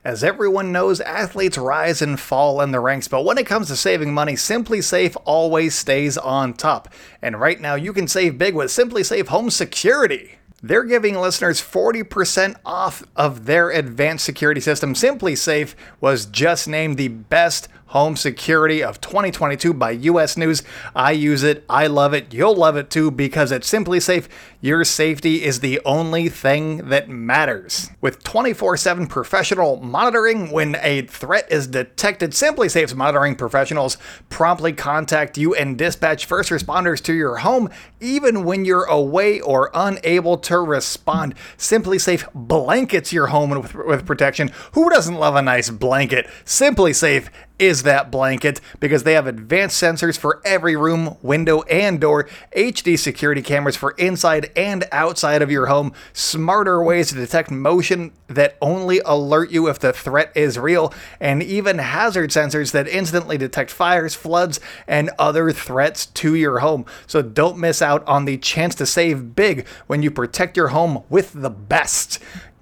As 0.04 0.25
everyone 0.25 0.73
knows, 0.73 1.00
athletes 1.00 1.57
rise 1.57 2.02
and 2.02 2.19
fall 2.19 2.61
in 2.61 2.73
the 2.73 2.81
ranks, 2.81 3.07
but 3.07 3.25
when 3.25 3.38
it 3.38 3.47
comes 3.47 3.69
to 3.69 3.76
saving 3.76 4.12
money, 4.12 4.33
SimpliSafe 4.33 5.16
always 5.25 5.76
stays 5.76 6.19
on 6.19 6.54
top. 6.54 6.88
And 7.23 7.38
right 7.38 7.61
now, 7.61 7.76
you 7.76 7.92
can 7.92 8.09
save 8.09 8.37
big 8.37 8.57
with 8.57 8.73
SimpliSafe 8.73 9.28
Home 9.28 9.49
Security. 9.49 10.38
They're 10.62 10.85
giving 10.85 11.19
listeners 11.19 11.61
40% 11.61 12.57
off 12.64 13.02
of 13.16 13.47
their 13.47 13.71
advanced 13.71 14.25
security 14.25 14.61
system. 14.61 14.95
SimpliSafe 14.95 15.75
was 16.00 16.25
just 16.25 16.69
named 16.69 16.99
the 16.99 17.09
best 17.09 17.69
home 17.92 18.16
security 18.16 18.82
of 18.82 19.00
2022 19.00 19.75
by 19.75 19.90
US 19.90 20.37
News. 20.37 20.62
I 20.96 21.12
use 21.12 21.42
it. 21.42 21.62
I 21.68 21.87
love 21.87 22.14
it. 22.14 22.32
You'll 22.32 22.56
love 22.56 22.76
it 22.76 22.88
too 22.88 23.11
because 23.11 23.52
at 23.52 23.62
SimpliSafe, 23.62 24.28
your 24.62 24.82
safety 24.82 25.44
is 25.44 25.61
the 25.61 25.78
only 25.84 26.28
thing 26.30 26.88
that 26.88 27.11
matters. 27.11 27.90
With 28.00 28.25
24/7 28.25 29.08
professional 29.08 29.76
monitoring 29.82 30.50
when 30.50 30.76
a 30.80 31.02
threat 31.02 31.46
is 31.50 31.66
detected, 31.66 32.30
SimpliSafe's 32.30 32.94
monitoring 32.94 33.37
professionals 33.37 33.99
promptly 34.30 34.72
contact 34.72 35.37
you 35.37 35.54
and 35.54 35.76
dispatch 35.76 36.25
first 36.25 36.50
responders 36.50 37.02
to 37.02 37.12
your 37.12 37.37
home 37.38 37.68
even 38.00 38.44
when 38.44 38.64
you're 38.64 38.84
away 38.84 39.40
or 39.40 39.70
unable 39.75 40.38
to 40.38 40.58
respond. 40.58 41.34
SimpliSafe 41.58 42.26
blankets 42.34 43.12
your 43.12 43.26
home 43.26 43.50
with, 43.50 43.75
with 43.75 44.06
protection. 44.06 44.50
Who 44.72 44.88
doesn't 44.88 45.14
love 45.14 45.37
a 45.37 45.42
nice 45.42 45.68
blanket? 45.68 46.26
SimpliSafe 46.44 47.28
is 47.62 47.85
that 47.85 48.11
blanket 48.11 48.61
because 48.81 49.04
they 49.04 49.12
have 49.12 49.28
advanced 49.28 49.81
sensors 49.81 50.19
for 50.19 50.42
every 50.45 50.75
room, 50.75 51.16
window, 51.23 51.62
and 51.62 52.00
door, 52.00 52.28
HD 52.57 52.99
security 52.99 53.40
cameras 53.40 53.76
for 53.76 53.92
inside 53.92 54.50
and 54.57 54.85
outside 54.90 55.42
of 55.42 55.50
your 55.50 55.66
home, 55.66 55.92
smarter 56.12 56.83
ways 56.83 57.11
to 57.11 57.14
detect 57.14 57.52
motion 57.52 58.11
that 58.26 58.57
only 58.61 59.00
alert 59.04 59.52
you 59.52 59.69
if 59.69 59.78
the 59.78 59.92
threat 59.92 60.33
is 60.35 60.59
real, 60.59 60.92
and 61.21 61.40
even 61.40 61.78
hazard 61.78 62.31
sensors 62.31 62.73
that 62.73 62.88
instantly 62.88 63.38
detect 63.38 63.71
fires, 63.71 64.16
floods, 64.16 64.59
and 64.88 65.11
other 65.16 65.52
threats 65.52 66.07
to 66.07 66.35
your 66.35 66.59
home. 66.59 66.85
So 67.07 67.23
don't 67.23 67.59
miss 67.59 67.81
out 67.81 68.04
on 68.09 68.25
the 68.25 68.38
chance 68.38 68.75
to 68.75 68.87
save 68.87 69.37
big 69.37 69.69
when 69.87 70.02
you 70.02 70.11
protect 70.11 70.57
your 70.57 70.69
home 70.69 71.04
with 71.09 71.33
the 71.33 71.50
best. 71.50 72.19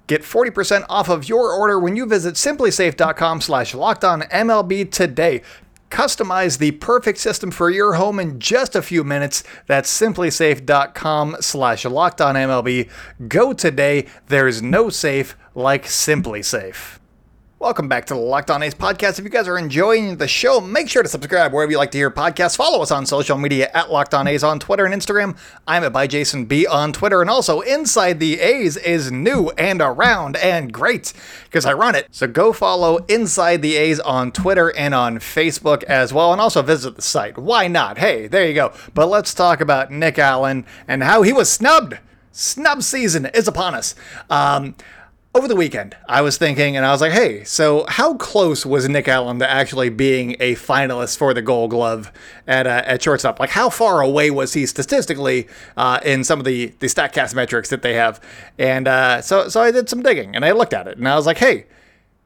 Get 0.07 0.23
40% 0.23 0.85
off 0.89 1.09
of 1.09 1.27
your 1.29 1.51
order 1.51 1.79
when 1.79 1.95
you 1.95 2.05
visit 2.05 2.35
simplisafe.com 2.35 3.41
slash 3.41 3.73
MLB 3.73 4.91
today. 4.91 5.41
Customize 5.89 6.57
the 6.57 6.71
perfect 6.71 7.19
system 7.19 7.51
for 7.51 7.69
your 7.69 7.93
home 7.93 8.19
in 8.19 8.39
just 8.39 8.75
a 8.75 8.81
few 8.81 9.03
minutes. 9.03 9.43
That's 9.67 9.91
simplisafe.com 9.91 11.37
slash 11.41 11.83
MLB. 11.83 12.89
Go 13.27 13.53
today. 13.53 14.07
There's 14.27 14.61
no 14.61 14.89
safe 14.89 15.35
like 15.53 15.83
SimpliSafe. 15.83 17.00
Welcome 17.61 17.87
back 17.87 18.05
to 18.05 18.15
the 18.15 18.19
Locked 18.19 18.49
On 18.49 18.63
A's 18.63 18.73
podcast. 18.73 19.19
If 19.19 19.23
you 19.23 19.29
guys 19.29 19.47
are 19.47 19.55
enjoying 19.55 20.17
the 20.17 20.27
show, 20.27 20.59
make 20.59 20.89
sure 20.89 21.03
to 21.03 21.07
subscribe 21.07 21.53
wherever 21.53 21.71
you 21.71 21.77
like 21.77 21.91
to 21.91 21.97
hear 21.99 22.09
podcasts. 22.09 22.57
Follow 22.57 22.81
us 22.81 22.89
on 22.89 23.05
social 23.05 23.37
media 23.37 23.69
at 23.75 23.91
Locked 23.91 24.15
On 24.15 24.25
A's 24.25 24.43
on 24.43 24.57
Twitter 24.57 24.83
and 24.83 24.99
Instagram. 24.99 25.37
I'm 25.67 25.83
at 25.83 25.93
by 25.93 26.07
Jason 26.07 26.45
B 26.45 26.65
on 26.65 26.91
Twitter, 26.91 27.21
and 27.21 27.29
also 27.29 27.61
Inside 27.61 28.19
the 28.19 28.39
A's 28.39 28.77
is 28.77 29.11
new 29.11 29.51
and 29.59 29.79
around 29.79 30.37
and 30.37 30.73
great 30.73 31.13
because 31.43 31.67
I 31.67 31.73
run 31.73 31.93
it. 31.93 32.07
So 32.09 32.25
go 32.25 32.51
follow 32.51 32.97
Inside 33.07 33.61
the 33.61 33.75
A's 33.75 33.99
on 33.99 34.31
Twitter 34.31 34.75
and 34.75 34.95
on 34.95 35.19
Facebook 35.19 35.83
as 35.83 36.11
well, 36.11 36.31
and 36.31 36.41
also 36.41 36.63
visit 36.63 36.95
the 36.95 37.03
site. 37.03 37.37
Why 37.37 37.67
not? 37.67 37.99
Hey, 37.99 38.25
there 38.25 38.47
you 38.47 38.55
go. 38.55 38.73
But 38.95 39.05
let's 39.05 39.35
talk 39.35 39.61
about 39.61 39.91
Nick 39.91 40.17
Allen 40.17 40.65
and 40.87 41.03
how 41.03 41.21
he 41.21 41.31
was 41.31 41.51
snubbed. 41.51 41.99
Snub 42.31 42.81
season 42.81 43.27
is 43.27 43.47
upon 43.47 43.75
us. 43.75 43.93
Um, 44.31 44.73
over 45.33 45.47
the 45.47 45.55
weekend, 45.55 45.95
I 46.09 46.21
was 46.21 46.37
thinking, 46.37 46.75
and 46.75 46.85
I 46.85 46.91
was 46.91 46.99
like, 46.99 47.13
hey, 47.13 47.45
so 47.45 47.85
how 47.87 48.15
close 48.15 48.65
was 48.65 48.89
Nick 48.89 49.07
Allen 49.07 49.39
to 49.39 49.49
actually 49.49 49.89
being 49.89 50.35
a 50.41 50.55
finalist 50.55 51.17
for 51.17 51.33
the 51.33 51.41
Gold 51.41 51.69
Glove 51.69 52.11
at 52.47 52.67
uh, 52.67 52.83
at 52.85 53.01
shortstop? 53.01 53.39
Like, 53.39 53.51
how 53.51 53.69
far 53.69 54.01
away 54.01 54.29
was 54.29 54.53
he 54.53 54.65
statistically 54.65 55.47
uh, 55.77 55.99
in 56.03 56.25
some 56.25 56.39
of 56.39 56.45
the 56.45 56.73
the 56.79 56.87
Statcast 56.87 57.33
metrics 57.33 57.69
that 57.69 57.81
they 57.81 57.93
have? 57.93 58.19
And 58.59 58.87
uh, 58.87 59.21
so 59.21 59.47
so 59.47 59.61
I 59.61 59.71
did 59.71 59.87
some 59.87 60.03
digging, 60.03 60.35
and 60.35 60.43
I 60.43 60.51
looked 60.51 60.73
at 60.73 60.87
it, 60.87 60.97
and 60.97 61.07
I 61.07 61.15
was 61.15 61.25
like, 61.25 61.37
hey. 61.37 61.65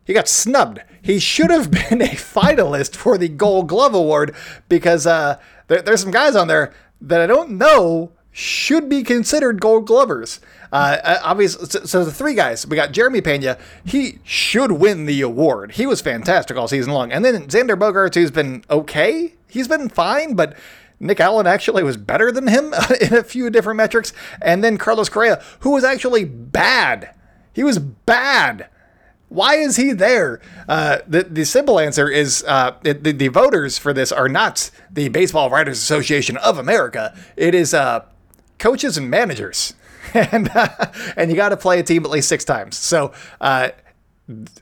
He 0.07 0.13
got 0.13 0.27
snubbed. 0.27 0.81
He 1.01 1.17
should 1.17 1.50
have 1.50 1.71
been 1.89 2.00
a 2.00 2.09
finalist 2.09 2.95
for 2.95 3.17
the 3.17 3.27
Gold 3.27 3.67
Glove 3.67 3.95
Award 3.95 4.35
because 4.69 5.07
uh, 5.07 5.39
there, 5.65 5.81
there's 5.81 6.01
some 6.01 6.12
guys 6.12 6.35
on 6.35 6.47
there 6.47 6.75
that 7.01 7.21
I 7.21 7.25
don't 7.25 7.57
know 7.57 8.12
should 8.38 8.89
be 8.89 9.01
considered 9.01 9.62
Gold 9.62 9.88
Glovers. 9.88 10.42
Uh, 10.70 10.98
uh 11.01 11.20
obviously, 11.24 11.68
so, 11.86 12.04
the 12.04 12.12
three 12.12 12.34
guys 12.34 12.68
we 12.68 12.75
got 12.75 12.92
Jeremy 12.92 13.22
Pena. 13.22 13.58
He 13.86 14.20
should 14.25 14.74
win 14.74 15.06
the 15.06 15.22
award. 15.22 15.72
He 15.72 15.86
was 15.86 16.01
fantastic 16.01 16.58
all 16.58 16.68
season 16.68 16.92
long. 16.92 17.13
And 17.13 17.24
then 17.24 17.48
Xander 17.48 17.80
Bogaerts, 17.80 18.15
who's 18.15 18.32
been 18.32 18.65
okay. 18.70 19.36
He's 19.48 19.70
been 19.70 19.88
fine, 19.88 20.34
but 20.34 20.58
Nick 21.00 21.22
Allen 21.22 21.48
actually 21.48 21.82
was 21.82 21.96
better 21.96 22.30
than 22.30 22.48
him 22.48 22.74
in 23.01 23.13
a 23.13 23.24
few 23.24 23.50
different 23.50 23.77
metrics. 23.77 24.12
And 24.42 24.62
then 24.62 24.77
Carlos 24.77 25.08
Correa, 25.08 25.42
who 25.62 25.72
was 25.72 25.86
actually 25.86 26.25
bad. 26.25 27.12
He 27.54 27.63
was 27.63 27.80
bad. 27.80 28.68
Why 29.30 29.56
is 29.56 29.77
he 29.77 29.94
there? 29.94 30.42
Uh, 30.68 30.98
the, 31.08 31.24
the 31.24 31.46
simple 31.46 31.80
answer 31.80 32.10
is 32.10 32.44
uh, 32.46 32.75
the, 32.84 32.94
the 32.94 33.30
voters 33.30 33.77
for 33.77 33.94
this 33.94 34.12
are 34.12 34.27
not 34.27 34.70
the 34.92 35.08
Baseball 35.08 35.50
Writers 35.50 35.77
Association 35.77 36.36
of 36.38 36.58
America. 36.58 37.18
It 37.38 37.56
is 37.56 37.74
uh, 37.74 38.06
coaches 38.59 38.97
and 38.97 39.09
managers. 39.09 39.74
and 40.13 40.50
uh, 40.55 40.67
and 41.17 41.29
you 41.29 41.35
got 41.35 41.50
to 41.50 41.57
play 41.57 41.79
a 41.79 41.83
team 41.83 42.05
at 42.05 42.12
least 42.12 42.29
six 42.29 42.45
times. 42.45 42.77
So. 42.77 43.12
Uh, 43.41 43.69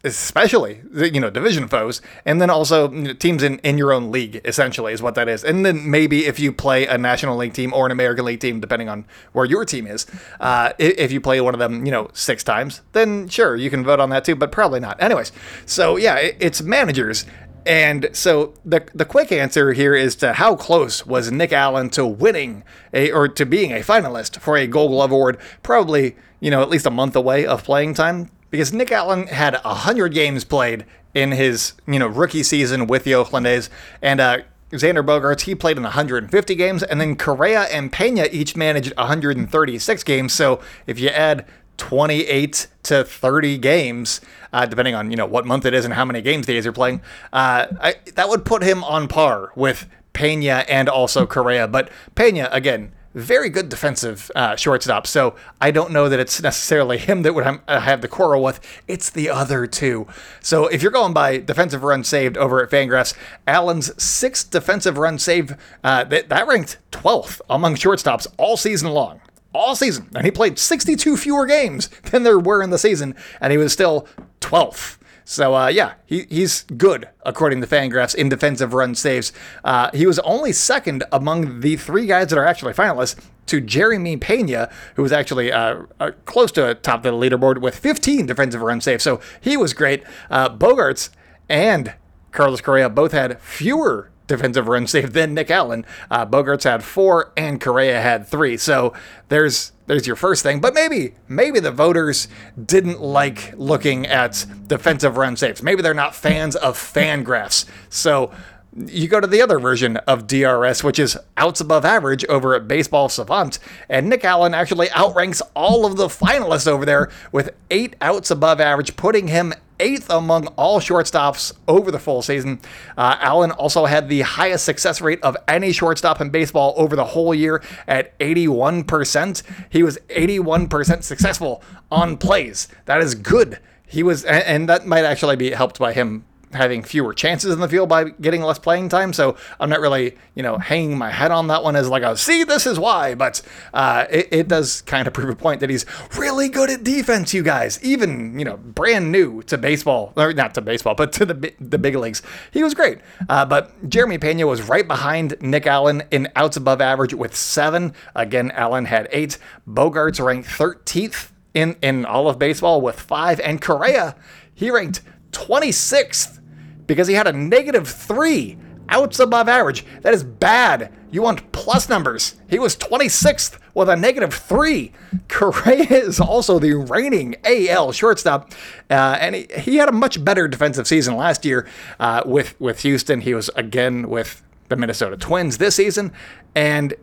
especially 0.03 0.81
you 0.93 1.21
know 1.21 1.29
division 1.29 1.69
foes 1.69 2.01
and 2.25 2.41
then 2.41 2.49
also 2.49 3.13
teams 3.13 3.41
in, 3.41 3.59
in 3.59 3.77
your 3.77 3.93
own 3.93 4.11
league 4.11 4.41
essentially 4.43 4.91
is 4.91 5.01
what 5.01 5.15
that 5.15 5.29
is 5.29 5.41
and 5.41 5.65
then 5.65 5.89
maybe 5.89 6.25
if 6.25 6.37
you 6.37 6.51
play 6.51 6.85
a 6.85 6.97
national 6.97 7.37
league 7.37 7.53
team 7.53 7.73
or 7.73 7.85
an 7.85 7.91
american 7.93 8.25
league 8.25 8.41
team 8.41 8.59
depending 8.59 8.89
on 8.89 9.05
where 9.31 9.45
your 9.45 9.63
team 9.63 9.87
is 9.87 10.05
uh, 10.41 10.73
if 10.79 11.13
you 11.13 11.21
play 11.21 11.39
one 11.39 11.53
of 11.53 11.61
them 11.61 11.85
you 11.85 11.91
know 11.93 12.09
six 12.11 12.43
times 12.43 12.81
then 12.91 13.29
sure 13.29 13.55
you 13.55 13.69
can 13.69 13.85
vote 13.85 14.01
on 14.01 14.09
that 14.09 14.25
too 14.25 14.35
but 14.35 14.51
probably 14.51 14.81
not 14.81 15.01
anyways 15.01 15.31
so 15.65 15.95
yeah 15.95 16.15
it's 16.17 16.61
managers 16.61 17.25
and 17.65 18.09
so 18.13 18.53
the 18.65 18.85
the 18.93 19.05
quick 19.05 19.31
answer 19.31 19.73
here 19.73 19.95
is 19.95 20.15
to 20.17 20.33
how 20.33 20.55
close 20.55 21.05
was 21.05 21.31
Nick 21.31 21.53
Allen 21.53 21.89
to 21.91 22.05
winning 22.05 22.63
a 22.93 23.11
or 23.11 23.27
to 23.27 23.45
being 23.45 23.71
a 23.71 23.81
finalist 23.81 24.39
for 24.39 24.57
a 24.57 24.67
Gold 24.67 24.91
Glove 24.91 25.11
award? 25.11 25.37
Probably, 25.61 26.15
you 26.39 26.51
know, 26.51 26.61
at 26.61 26.69
least 26.69 26.85
a 26.85 26.91
month 26.91 27.15
away 27.15 27.45
of 27.45 27.63
playing 27.63 27.93
time 27.93 28.29
because 28.49 28.73
Nick 28.73 28.91
Allen 28.91 29.27
had 29.27 29.53
100 29.63 30.13
games 30.13 30.43
played 30.43 30.85
in 31.13 31.31
his, 31.31 31.73
you 31.87 31.99
know, 31.99 32.07
rookie 32.07 32.43
season 32.43 32.87
with 32.87 33.03
the 33.03 33.15
Oakland 33.15 33.47
A's 33.47 33.69
and 34.01 34.19
uh 34.19 34.39
Xander 34.73 35.05
Bogaerts, 35.05 35.41
he 35.41 35.53
played 35.53 35.77
in 35.77 35.83
150 35.83 36.55
games, 36.55 36.81
and 36.81 36.99
then 36.99 37.15
Correa 37.15 37.63
and 37.63 37.91
Pena 37.91 38.27
each 38.31 38.55
managed 38.55 38.95
136 38.97 40.03
games. 40.03 40.33
So 40.33 40.59
if 40.87 40.99
you 40.99 41.09
add 41.09 41.45
28 41.77 42.67
to 42.83 43.03
30 43.03 43.57
games, 43.57 44.21
uh, 44.51 44.65
depending 44.65 44.95
on 44.95 45.11
you 45.11 45.17
know 45.17 45.25
what 45.25 45.45
month 45.45 45.65
it 45.65 45.73
is 45.73 45.85
and 45.85 45.93
how 45.93 46.05
many 46.05 46.21
games 46.21 46.45
the 46.45 46.57
A's 46.57 46.67
are 46.67 46.71
playing. 46.71 47.01
Uh, 47.31 47.67
I, 47.81 47.95
that 48.15 48.29
would 48.29 48.45
put 48.45 48.63
him 48.63 48.83
on 48.83 49.07
par 49.07 49.51
with 49.55 49.87
Pena 50.13 50.65
and 50.67 50.87
also 50.87 51.25
Correa. 51.25 51.67
But 51.67 51.89
Pena 52.15 52.49
again, 52.51 52.91
very 53.13 53.49
good 53.49 53.69
defensive 53.69 54.31
uh, 54.35 54.55
shortstop. 54.55 55.05
So 55.05 55.35
I 55.61 55.71
don't 55.71 55.91
know 55.91 56.09
that 56.09 56.19
it's 56.19 56.41
necessarily 56.41 56.97
him 56.97 57.21
that 57.23 57.33
would 57.33 57.45
ha- 57.45 57.61
have 57.67 58.01
the 58.01 58.07
quarrel 58.07 58.41
with. 58.43 58.59
It's 58.87 59.09
the 59.09 59.29
other 59.29 59.67
two. 59.67 60.07
So 60.41 60.67
if 60.67 60.81
you're 60.81 60.91
going 60.91 61.13
by 61.13 61.37
defensive 61.37 61.83
run 61.83 62.03
saved 62.03 62.37
over 62.37 62.63
at 62.63 62.69
Fangraphs, 62.69 63.13
Allen's 63.47 64.01
sixth 64.01 64.49
defensive 64.49 64.97
run 64.97 65.19
saved, 65.19 65.55
uh, 65.83 66.03
that, 66.05 66.29
that 66.29 66.47
ranked 66.47 66.77
12th 66.91 67.41
among 67.49 67.75
shortstops 67.75 68.27
all 68.37 68.57
season 68.57 68.91
long 68.91 69.21
all 69.53 69.75
season. 69.75 70.09
And 70.15 70.25
he 70.25 70.31
played 70.31 70.59
62 70.59 71.17
fewer 71.17 71.45
games 71.45 71.87
than 72.11 72.23
there 72.23 72.39
were 72.39 72.61
in 72.61 72.69
the 72.69 72.77
season, 72.77 73.15
and 73.39 73.51
he 73.51 73.57
was 73.57 73.73
still 73.73 74.07
12th. 74.41 74.97
So 75.25 75.55
uh, 75.55 75.67
yeah, 75.67 75.93
he, 76.05 76.25
he's 76.29 76.63
good 76.63 77.07
according 77.25 77.61
to 77.61 77.67
Fangraphs 77.67 78.13
in 78.13 78.29
defensive 78.29 78.73
run 78.73 78.95
saves. 78.95 79.31
Uh, 79.63 79.89
he 79.93 80.05
was 80.05 80.19
only 80.19 80.51
second 80.51 81.03
among 81.11 81.61
the 81.61 81.77
three 81.77 82.05
guys 82.05 82.27
that 82.27 82.37
are 82.37 82.45
actually 82.45 82.73
finalists 82.73 83.15
to 83.45 83.61
Jeremy 83.61 84.17
Pena, 84.17 84.69
who 84.95 85.01
was 85.01 85.11
actually 85.11 85.51
uh, 85.51 85.83
uh 85.99 86.11
close 86.25 86.51
to 86.53 86.75
top 86.75 87.05
of 87.05 87.11
the 87.11 87.11
leaderboard 87.11 87.59
with 87.59 87.77
15 87.77 88.25
defensive 88.25 88.61
run 88.61 88.81
saves. 88.81 89.03
So 89.03 89.19
he 89.39 89.57
was 89.57 89.73
great. 89.73 90.03
Uh, 90.29 90.49
Bogaerts 90.49 91.09
and 91.49 91.93
Carlos 92.31 92.61
Correa 92.61 92.89
both 92.89 93.11
had 93.11 93.39
fewer 93.41 94.09
defensive 94.27 94.67
run 94.67 94.87
save 94.87 95.13
than 95.13 95.33
Nick 95.33 95.51
Allen. 95.51 95.85
Uh, 96.09 96.25
Bogaerts 96.25 96.63
had 96.63 96.83
four 96.83 97.31
and 97.35 97.59
Correa 97.59 98.01
had 98.01 98.27
three. 98.27 98.57
So 98.57 98.93
there's 99.29 99.71
there's 99.85 100.07
your 100.07 100.15
first 100.15 100.43
thing. 100.43 100.61
But 100.61 100.73
maybe 100.73 101.15
maybe 101.27 101.59
the 101.59 101.71
voters 101.71 102.27
didn't 102.63 103.01
like 103.01 103.53
looking 103.57 104.05
at 104.05 104.45
defensive 104.67 105.17
run 105.17 105.35
saves. 105.35 105.61
Maybe 105.61 105.81
they're 105.81 105.93
not 105.93 106.15
fans 106.15 106.55
of 106.55 106.77
fan 106.77 107.23
graphs. 107.23 107.65
So 107.89 108.31
you 108.75 109.07
go 109.07 109.19
to 109.19 109.27
the 109.27 109.41
other 109.41 109.59
version 109.59 109.97
of 109.97 110.27
DRS, 110.27 110.83
which 110.83 110.99
is 110.99 111.17
outs 111.37 111.61
above 111.61 111.85
average 111.85 112.25
over 112.25 112.55
at 112.55 112.67
Baseball 112.67 113.09
Savant, 113.09 113.59
and 113.89 114.09
Nick 114.09 114.25
Allen 114.25 114.53
actually 114.53 114.89
outranks 114.91 115.41
all 115.55 115.85
of 115.85 115.97
the 115.97 116.07
finalists 116.07 116.67
over 116.67 116.85
there 116.85 117.11
with 117.31 117.53
eight 117.69 117.95
outs 118.01 118.31
above 118.31 118.59
average, 118.59 118.95
putting 118.95 119.27
him 119.27 119.53
eighth 119.79 120.09
among 120.09 120.47
all 120.47 120.79
shortstops 120.79 121.53
over 121.67 121.91
the 121.91 121.99
full 121.99 122.21
season. 122.21 122.59
Uh, 122.97 123.17
Allen 123.19 123.51
also 123.51 123.85
had 123.85 124.07
the 124.07 124.21
highest 124.21 124.65
success 124.65 125.01
rate 125.01 125.21
of 125.21 125.35
any 125.47 125.71
shortstop 125.71 126.21
in 126.21 126.29
baseball 126.29 126.73
over 126.77 126.95
the 126.95 127.05
whole 127.05 127.35
year 127.35 127.61
at 127.87 128.17
81%. 128.19 129.43
He 129.69 129.83
was 129.83 129.97
81% 130.09 131.03
successful 131.03 131.61
on 131.91 132.17
plays. 132.17 132.67
That 132.85 133.01
is 133.01 133.13
good. 133.13 133.59
He 133.85 134.01
was, 134.03 134.23
and 134.25 134.69
that 134.69 134.87
might 134.87 135.05
actually 135.05 135.35
be 135.35 135.51
helped 135.51 135.77
by 135.79 135.93
him 135.93 136.25
having 136.53 136.83
fewer 136.83 137.13
chances 137.13 137.53
in 137.53 137.59
the 137.59 137.67
field 137.67 137.89
by 137.89 138.05
getting 138.09 138.41
less 138.41 138.59
playing 138.59 138.89
time. 138.89 139.13
So 139.13 139.37
I'm 139.59 139.69
not 139.69 139.79
really, 139.79 140.17
you 140.35 140.43
know, 140.43 140.57
hanging 140.57 140.97
my 140.97 141.11
head 141.11 141.31
on 141.31 141.47
that 141.47 141.63
one 141.63 141.75
as 141.75 141.89
like 141.89 142.03
a 142.03 142.15
see, 142.17 142.43
this 142.43 142.65
is 142.65 142.79
why. 142.79 143.15
But 143.15 143.41
uh, 143.73 144.05
it, 144.09 144.27
it 144.31 144.47
does 144.47 144.81
kind 144.81 145.07
of 145.07 145.13
prove 145.13 145.29
a 145.29 145.35
point 145.35 145.59
that 145.59 145.69
he's 145.69 145.85
really 146.17 146.49
good 146.49 146.69
at 146.69 146.83
defense, 146.83 147.33
you 147.33 147.43
guys. 147.43 147.83
Even, 147.83 148.37
you 148.37 148.45
know, 148.45 148.57
brand 148.57 149.11
new 149.11 149.41
to 149.43 149.57
baseball, 149.57 150.13
or 150.15 150.33
not 150.33 150.53
to 150.55 150.61
baseball, 150.61 150.95
but 150.95 151.11
to 151.13 151.25
the, 151.25 151.53
the 151.59 151.77
big 151.77 151.95
leagues. 151.95 152.21
He 152.51 152.63
was 152.63 152.73
great. 152.73 152.99
Uh, 153.29 153.45
but 153.45 153.89
Jeremy 153.89 154.17
Pena 154.17 154.47
was 154.47 154.61
right 154.63 154.87
behind 154.87 155.35
Nick 155.41 155.67
Allen 155.67 156.03
in 156.11 156.29
outs 156.35 156.57
above 156.57 156.81
average 156.81 157.13
with 157.13 157.35
seven. 157.35 157.93
Again, 158.15 158.51
Allen 158.51 158.85
had 158.85 159.07
eight. 159.11 159.37
Bogaerts 159.67 160.23
ranked 160.23 160.49
13th 160.49 161.31
in, 161.53 161.75
in 161.81 162.05
all 162.05 162.27
of 162.27 162.39
baseball 162.39 162.81
with 162.81 162.99
five. 162.99 163.39
And 163.39 163.61
Correa, 163.61 164.15
he 164.53 164.71
ranked 164.71 165.01
26th 165.31 166.39
because 166.87 167.07
he 167.07 167.13
had 167.13 167.27
a 167.27 167.33
negative 167.33 167.87
three 167.87 168.57
outs 168.89 169.19
above 169.19 169.47
average. 169.47 169.85
That 170.01 170.13
is 170.13 170.23
bad. 170.23 170.91
You 171.11 171.21
want 171.21 171.51
plus 171.51 171.89
numbers. 171.89 172.35
He 172.49 172.59
was 172.59 172.75
26th 172.75 173.57
with 173.73 173.89
a 173.89 173.95
negative 173.95 174.33
three. 174.33 174.91
Correa 175.29 175.83
is 175.89 176.19
also 176.19 176.59
the 176.59 176.73
reigning 176.73 177.35
AL 177.43 177.91
shortstop, 177.91 178.51
uh, 178.89 179.17
and 179.19 179.35
he, 179.35 179.47
he, 179.57 179.75
had 179.77 179.89
a 179.89 179.91
much 179.91 180.23
better 180.23 180.47
defensive 180.47 180.87
season 180.87 181.15
last 181.15 181.45
year 181.45 181.67
uh, 181.99 182.23
with 182.25 182.59
with 182.59 182.81
Houston. 182.81 183.21
He 183.21 183.33
was 183.33 183.49
again 183.55 184.09
with 184.09 184.43
the 184.69 184.75
Minnesota 184.75 185.17
Twins 185.17 185.57
this 185.59 185.75
season, 185.75 186.11
and 186.55 186.95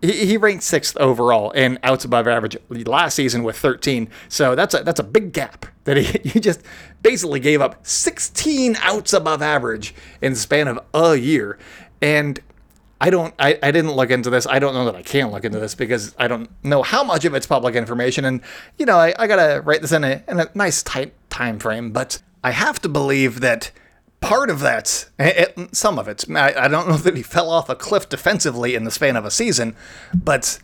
he, 0.00 0.26
he 0.26 0.36
ranked 0.36 0.64
sixth 0.64 0.96
overall 0.96 1.50
in 1.50 1.78
outs 1.82 2.04
above 2.04 2.26
average 2.26 2.56
last 2.70 3.14
season 3.14 3.42
with 3.42 3.56
13. 3.56 4.08
So 4.28 4.54
that's 4.54 4.74
a 4.74 4.82
that's 4.82 5.00
a 5.00 5.04
big 5.04 5.32
gap 5.32 5.66
that 5.88 5.96
he, 5.96 6.18
he 6.28 6.40
just 6.40 6.62
basically 7.02 7.40
gave 7.40 7.60
up 7.60 7.84
16 7.86 8.76
outs 8.80 9.12
above 9.12 9.42
average 9.42 9.94
in 10.20 10.32
the 10.34 10.38
span 10.38 10.68
of 10.68 10.78
a 10.94 11.16
year. 11.16 11.58
And 12.00 12.38
I 13.00 13.10
don't 13.10 13.34
I, 13.38 13.58
I 13.62 13.70
didn't 13.70 13.92
look 13.92 14.10
into 14.10 14.28
this. 14.28 14.46
I 14.46 14.58
don't 14.58 14.74
know 14.74 14.84
that 14.84 14.96
I 14.96 15.02
can 15.02 15.30
look 15.30 15.44
into 15.44 15.58
this 15.58 15.74
because 15.74 16.14
I 16.18 16.28
don't 16.28 16.50
know 16.64 16.82
how 16.82 17.02
much 17.02 17.24
of 17.24 17.34
it's 17.34 17.46
public 17.46 17.74
information. 17.74 18.24
And 18.24 18.40
you 18.76 18.86
know, 18.86 18.98
I, 18.98 19.14
I 19.18 19.26
gotta 19.26 19.62
write 19.62 19.82
this 19.82 19.92
in 19.92 20.04
a 20.04 20.22
in 20.28 20.40
a 20.40 20.50
nice 20.54 20.82
tight 20.82 21.14
time 21.30 21.58
frame, 21.58 21.90
but 21.90 22.20
I 22.44 22.50
have 22.50 22.80
to 22.82 22.88
believe 22.88 23.40
that 23.40 23.70
part 24.20 24.50
of 24.50 24.60
that, 24.60 25.08
it, 25.18 25.74
some 25.76 25.98
of 25.98 26.08
it, 26.08 26.24
I, 26.30 26.64
I 26.64 26.68
don't 26.68 26.88
know 26.88 26.96
that 26.96 27.16
he 27.16 27.22
fell 27.22 27.50
off 27.50 27.68
a 27.68 27.76
cliff 27.76 28.08
defensively 28.08 28.74
in 28.74 28.82
the 28.82 28.90
span 28.90 29.16
of 29.16 29.24
a 29.24 29.30
season, 29.30 29.76
but 30.12 30.58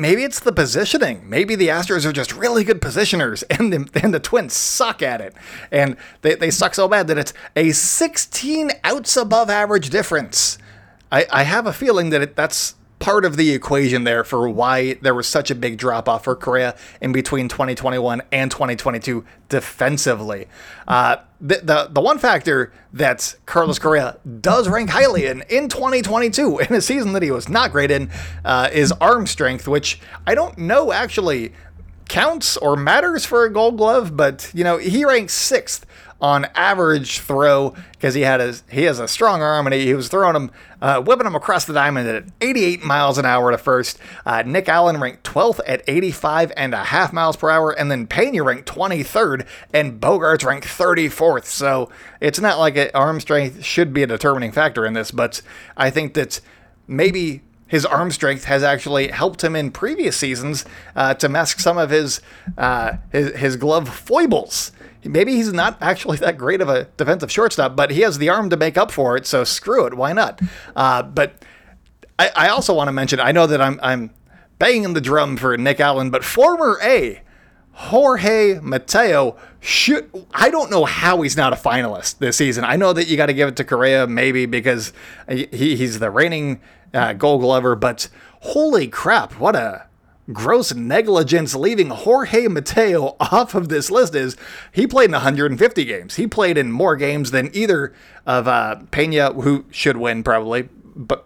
maybe 0.00 0.24
it's 0.24 0.40
the 0.40 0.52
positioning. 0.52 1.28
Maybe 1.28 1.54
the 1.54 1.68
Astros 1.68 2.04
are 2.04 2.12
just 2.12 2.34
really 2.34 2.64
good 2.64 2.80
positioners, 2.80 3.44
and 3.50 3.72
the, 3.72 4.00
and 4.02 4.14
the 4.14 4.20
Twins 4.20 4.54
suck 4.54 5.02
at 5.02 5.20
it. 5.20 5.34
And 5.70 5.96
they, 6.22 6.34
they 6.34 6.50
suck 6.50 6.74
so 6.74 6.88
bad 6.88 7.06
that 7.08 7.18
it's 7.18 7.32
a 7.54 7.72
16 7.72 8.70
outs 8.84 9.16
above 9.16 9.50
average 9.50 9.90
difference. 9.90 10.58
I, 11.12 11.26
I 11.30 11.42
have 11.42 11.66
a 11.66 11.72
feeling 11.72 12.10
that 12.10 12.22
it, 12.22 12.36
that's 12.36 12.74
part 13.00 13.24
of 13.24 13.36
the 13.36 13.50
equation 13.50 14.04
there 14.04 14.22
for 14.22 14.48
why 14.48 14.94
there 14.94 15.14
was 15.14 15.26
such 15.26 15.50
a 15.50 15.54
big 15.54 15.78
drop 15.78 16.08
off 16.08 16.24
for 16.24 16.36
Correa 16.36 16.76
in 17.00 17.12
between 17.12 17.48
2021 17.48 18.22
and 18.30 18.50
2022 18.50 19.24
defensively. 19.48 20.46
Uh, 20.86 21.16
the, 21.40 21.60
the, 21.62 21.88
the 21.90 22.00
one 22.00 22.18
factor 22.18 22.72
that 22.92 23.34
Carlos 23.46 23.78
Correa 23.78 24.18
does 24.40 24.68
rank 24.68 24.90
highly 24.90 25.26
in 25.26 25.42
in 25.48 25.68
2022 25.68 26.58
in 26.68 26.74
a 26.74 26.80
season 26.80 27.14
that 27.14 27.22
he 27.22 27.30
was 27.30 27.48
not 27.48 27.72
great 27.72 27.90
in 27.90 28.10
uh, 28.44 28.68
is 28.70 28.92
arm 28.92 29.26
strength, 29.26 29.66
which 29.66 29.98
I 30.26 30.34
don't 30.34 30.58
know 30.58 30.92
actually 30.92 31.54
counts 32.08 32.56
or 32.58 32.76
matters 32.76 33.24
for 33.24 33.44
a 33.44 33.50
Gold 33.50 33.78
Glove, 33.78 34.14
but 34.16 34.50
you 34.52 34.62
know 34.62 34.76
he 34.76 35.04
ranks 35.06 35.32
sixth 35.32 35.86
on 36.20 36.46
average 36.54 37.20
throw 37.20 37.74
because 37.92 38.14
he 38.14 38.22
had 38.22 38.40
a 38.40 38.54
he 38.70 38.84
has 38.84 38.98
a 38.98 39.08
strong 39.08 39.42
arm 39.42 39.66
and 39.66 39.74
he, 39.74 39.86
he 39.86 39.94
was 39.94 40.08
throwing 40.08 40.36
him 40.36 40.50
uh, 40.82 41.00
whipping 41.00 41.26
him 41.26 41.34
across 41.34 41.64
the 41.64 41.72
diamond 41.72 42.08
at 42.08 42.24
88 42.40 42.82
miles 42.84 43.18
an 43.18 43.24
hour 43.24 43.50
to 43.50 43.58
first. 43.58 43.98
Uh, 44.24 44.42
Nick 44.44 44.68
Allen 44.68 45.00
ranked 45.00 45.24
12th 45.24 45.60
at 45.66 45.82
85 45.86 46.52
and 46.56 46.74
a 46.74 46.84
half 46.84 47.12
miles 47.12 47.36
per 47.36 47.50
hour, 47.50 47.70
and 47.70 47.90
then 47.90 48.06
Pena 48.06 48.42
ranked 48.42 48.68
23rd 48.68 49.46
and 49.72 50.00
Bogaerts 50.00 50.44
ranked 50.44 50.66
34th. 50.66 51.44
So 51.44 51.90
it's 52.20 52.40
not 52.40 52.58
like 52.58 52.76
it, 52.76 52.94
arm 52.94 53.20
strength 53.20 53.64
should 53.64 53.92
be 53.92 54.02
a 54.02 54.06
determining 54.06 54.52
factor 54.52 54.86
in 54.86 54.94
this, 54.94 55.10
but 55.10 55.42
I 55.76 55.90
think 55.90 56.14
that 56.14 56.40
maybe 56.86 57.42
his 57.70 57.86
arm 57.86 58.10
strength 58.10 58.44
has 58.44 58.62
actually 58.62 59.08
helped 59.08 59.42
him 59.42 59.56
in 59.56 59.70
previous 59.70 60.16
seasons 60.16 60.66
uh, 60.94 61.14
to 61.14 61.28
mask 61.28 61.60
some 61.60 61.78
of 61.78 61.88
his, 61.88 62.20
uh, 62.58 62.98
his 63.10 63.34
his 63.36 63.56
glove 63.56 63.88
foibles 63.88 64.72
maybe 65.04 65.34
he's 65.34 65.52
not 65.52 65.78
actually 65.80 66.18
that 66.18 66.36
great 66.36 66.60
of 66.60 66.68
a 66.68 66.84
defensive 66.96 67.30
shortstop, 67.30 67.74
but 67.74 67.90
he 67.90 68.02
has 68.02 68.18
the 68.18 68.28
arm 68.28 68.50
to 68.50 68.56
make 68.56 68.76
up 68.76 68.90
for 68.90 69.16
it. 69.16 69.26
So 69.26 69.44
screw 69.44 69.86
it, 69.86 69.94
why 69.94 70.12
not? 70.12 70.40
Uh, 70.76 71.02
but 71.02 71.42
I, 72.18 72.30
I 72.36 72.48
also 72.48 72.74
want 72.74 72.88
to 72.88 72.92
mention, 72.92 73.20
I 73.20 73.32
know 73.32 73.46
that 73.46 73.60
I'm 73.60 73.80
I'm 73.82 74.10
banging 74.58 74.92
the 74.92 75.00
drum 75.00 75.36
for 75.36 75.56
Nick 75.56 75.80
Allen, 75.80 76.10
but 76.10 76.24
former 76.24 76.78
A. 76.82 77.22
Jorge 77.72 78.60
Mateo 78.60 79.36
should 79.60 80.10
I 80.34 80.50
don't 80.50 80.70
know 80.70 80.84
how 80.84 81.22
he's 81.22 81.36
not 81.36 81.54
a 81.54 81.56
finalist 81.56 82.18
this 82.18 82.36
season. 82.36 82.62
I 82.64 82.76
know 82.76 82.92
that 82.92 83.06
you 83.08 83.16
got 83.16 83.26
to 83.26 83.32
give 83.32 83.48
it 83.48 83.56
to 83.56 83.64
Correa 83.64 84.06
maybe 84.06 84.44
because 84.44 84.92
he, 85.28 85.46
he's 85.50 85.98
the 85.98 86.10
reigning 86.10 86.60
uh, 86.94 87.12
Gold 87.14 87.42
Glover, 87.42 87.76
but 87.76 88.08
holy 88.40 88.88
crap, 88.88 89.32
what 89.34 89.56
a 89.56 89.86
gross 90.32 90.74
negligence 90.74 91.54
leaving 91.54 91.90
Jorge 91.90 92.46
Mateo 92.48 93.16
off 93.20 93.54
of 93.54 93.68
this 93.68 93.90
list 93.90 94.14
is 94.14 94.36
he 94.72 94.86
played 94.86 95.06
in 95.06 95.12
150 95.12 95.84
games. 95.84 96.16
He 96.16 96.26
played 96.26 96.56
in 96.56 96.72
more 96.72 96.96
games 96.96 97.30
than 97.30 97.50
either 97.52 97.92
of 98.26 98.46
uh, 98.48 98.80
Pena, 98.90 99.32
who 99.32 99.64
should 99.70 99.96
win 99.96 100.22
probably 100.22 100.68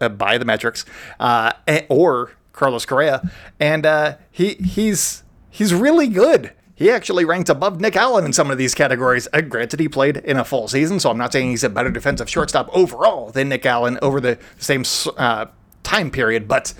uh, 0.00 0.08
by 0.08 0.38
the 0.38 0.44
metrics, 0.44 0.84
uh, 1.18 1.52
or 1.88 2.32
Carlos 2.52 2.86
Correa, 2.86 3.30
and 3.58 3.84
uh, 3.84 4.16
he 4.30 4.54
he's 4.54 5.24
he's 5.50 5.74
really 5.74 6.08
good. 6.08 6.52
He 6.74 6.90
actually 6.90 7.24
ranked 7.24 7.48
above 7.48 7.80
Nick 7.80 7.94
Allen 7.96 8.24
in 8.24 8.32
some 8.32 8.50
of 8.50 8.58
these 8.58 8.74
categories. 8.74 9.28
Uh, 9.32 9.42
granted, 9.42 9.78
he 9.78 9.88
played 9.88 10.16
in 10.16 10.36
a 10.36 10.44
full 10.44 10.66
season, 10.66 10.98
so 10.98 11.10
I'm 11.10 11.18
not 11.18 11.32
saying 11.32 11.50
he's 11.50 11.62
a 11.62 11.68
better 11.68 11.90
defensive 11.90 12.28
shortstop 12.28 12.68
overall 12.72 13.30
than 13.30 13.48
Nick 13.48 13.64
Allen 13.64 13.98
over 14.02 14.20
the 14.20 14.38
same 14.58 14.82
uh, 15.16 15.46
time 15.84 16.10
period, 16.10 16.48
but 16.48 16.74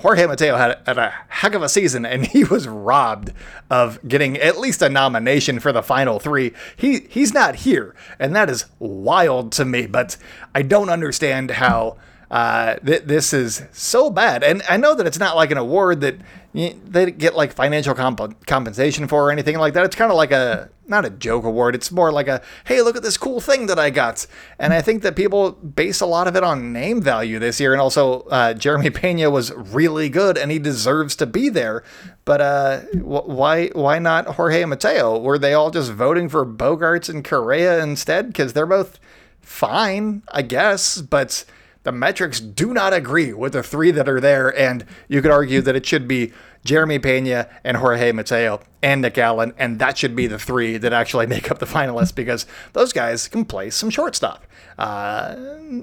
Jorge 0.00 0.26
Mateo 0.26 0.56
had, 0.56 0.78
had 0.86 0.98
a 0.98 1.14
heck 1.28 1.54
of 1.54 1.62
a 1.62 1.68
season, 1.68 2.06
and 2.06 2.26
he 2.28 2.44
was 2.44 2.68
robbed 2.68 3.32
of 3.70 3.98
getting 4.06 4.36
at 4.38 4.58
least 4.58 4.82
a 4.82 4.88
nomination 4.88 5.60
for 5.60 5.72
the 5.72 5.82
final 5.82 6.18
three. 6.18 6.52
He 6.76 7.00
he's 7.08 7.32
not 7.32 7.56
here, 7.56 7.94
and 8.18 8.34
that 8.34 8.50
is 8.50 8.66
wild 8.78 9.52
to 9.52 9.64
me. 9.64 9.86
But 9.86 10.16
I 10.54 10.62
don't 10.62 10.90
understand 10.90 11.52
how 11.52 11.96
uh, 12.30 12.76
th- 12.76 13.02
this 13.04 13.32
is 13.32 13.62
so 13.72 14.08
bad. 14.08 14.44
And 14.44 14.62
I 14.68 14.76
know 14.76 14.94
that 14.94 15.06
it's 15.06 15.18
not 15.18 15.34
like 15.34 15.50
an 15.50 15.58
award 15.58 16.00
that 16.02 16.16
they 16.52 17.10
get 17.10 17.34
like 17.34 17.52
financial 17.52 17.94
comp- 17.94 18.46
compensation 18.46 19.08
for 19.08 19.26
or 19.26 19.32
anything 19.32 19.58
like 19.58 19.74
that. 19.74 19.84
It's 19.84 19.96
kind 19.96 20.10
of 20.10 20.16
like 20.16 20.30
a 20.30 20.70
not 20.86 21.04
a 21.04 21.10
joke 21.10 21.44
award. 21.44 21.74
It's 21.74 21.90
more 21.92 22.10
like 22.12 22.28
a 22.28 22.40
hey, 22.66 22.82
look 22.82 22.96
at 22.96 23.02
this 23.02 23.16
cool 23.16 23.40
thing 23.40 23.66
that 23.66 23.78
I 23.78 23.90
got. 23.90 24.26
And 24.58 24.72
I 24.72 24.80
think 24.80 25.02
that 25.02 25.16
people 25.16 25.52
base 25.52 26.00
a 26.00 26.06
lot 26.06 26.26
of 26.28 26.36
it 26.36 26.44
on 26.44 26.72
name 26.72 27.00
value 27.00 27.38
this 27.38 27.58
year. 27.60 27.72
And 27.72 27.80
also, 27.80 28.22
uh, 28.22 28.54
Jeremy 28.54 28.90
Pena 28.90 29.30
was 29.30 29.52
really 29.52 30.08
good, 30.08 30.36
and 30.38 30.50
he 30.50 30.58
deserves 30.58 31.16
to 31.16 31.26
be 31.26 31.48
there. 31.48 31.82
But 32.24 32.40
uh, 32.40 32.80
wh- 32.92 33.28
why 33.28 33.68
why 33.68 33.98
not 33.98 34.26
Jorge 34.36 34.64
Mateo? 34.64 35.18
Were 35.18 35.38
they 35.38 35.54
all 35.54 35.70
just 35.70 35.92
voting 35.92 36.28
for 36.28 36.46
Bogaerts 36.46 37.08
and 37.08 37.24
Correa 37.24 37.82
instead? 37.82 38.28
Because 38.28 38.52
they're 38.52 38.66
both 38.66 39.00
fine, 39.40 40.22
I 40.32 40.42
guess, 40.42 41.00
but 41.00 41.44
the 41.82 41.92
metrics 41.92 42.40
do 42.40 42.74
not 42.74 42.92
agree 42.92 43.32
with 43.32 43.52
the 43.52 43.62
three 43.62 43.90
that 43.90 44.08
are 44.08 44.20
there, 44.20 44.56
and 44.56 44.84
you 45.08 45.22
could 45.22 45.30
argue 45.30 45.60
that 45.62 45.74
it 45.74 45.86
should 45.86 46.06
be 46.06 46.32
Jeremy 46.64 46.98
Pena 46.98 47.48
and 47.64 47.78
Jorge 47.78 48.12
Mateo 48.12 48.60
and 48.82 49.00
Nick 49.00 49.16
Allen, 49.16 49.54
and 49.56 49.78
that 49.78 49.96
should 49.96 50.14
be 50.14 50.26
the 50.26 50.38
three 50.38 50.76
that 50.76 50.92
actually 50.92 51.26
make 51.28 51.50
up 51.50 51.58
the 51.58 51.66
finalists 51.66 52.14
because 52.14 52.46
those 52.72 52.92
guys 52.92 53.28
can 53.28 53.44
play 53.44 53.70
some 53.70 53.90
shortstop. 53.90 54.46
Uh, 54.78 55.36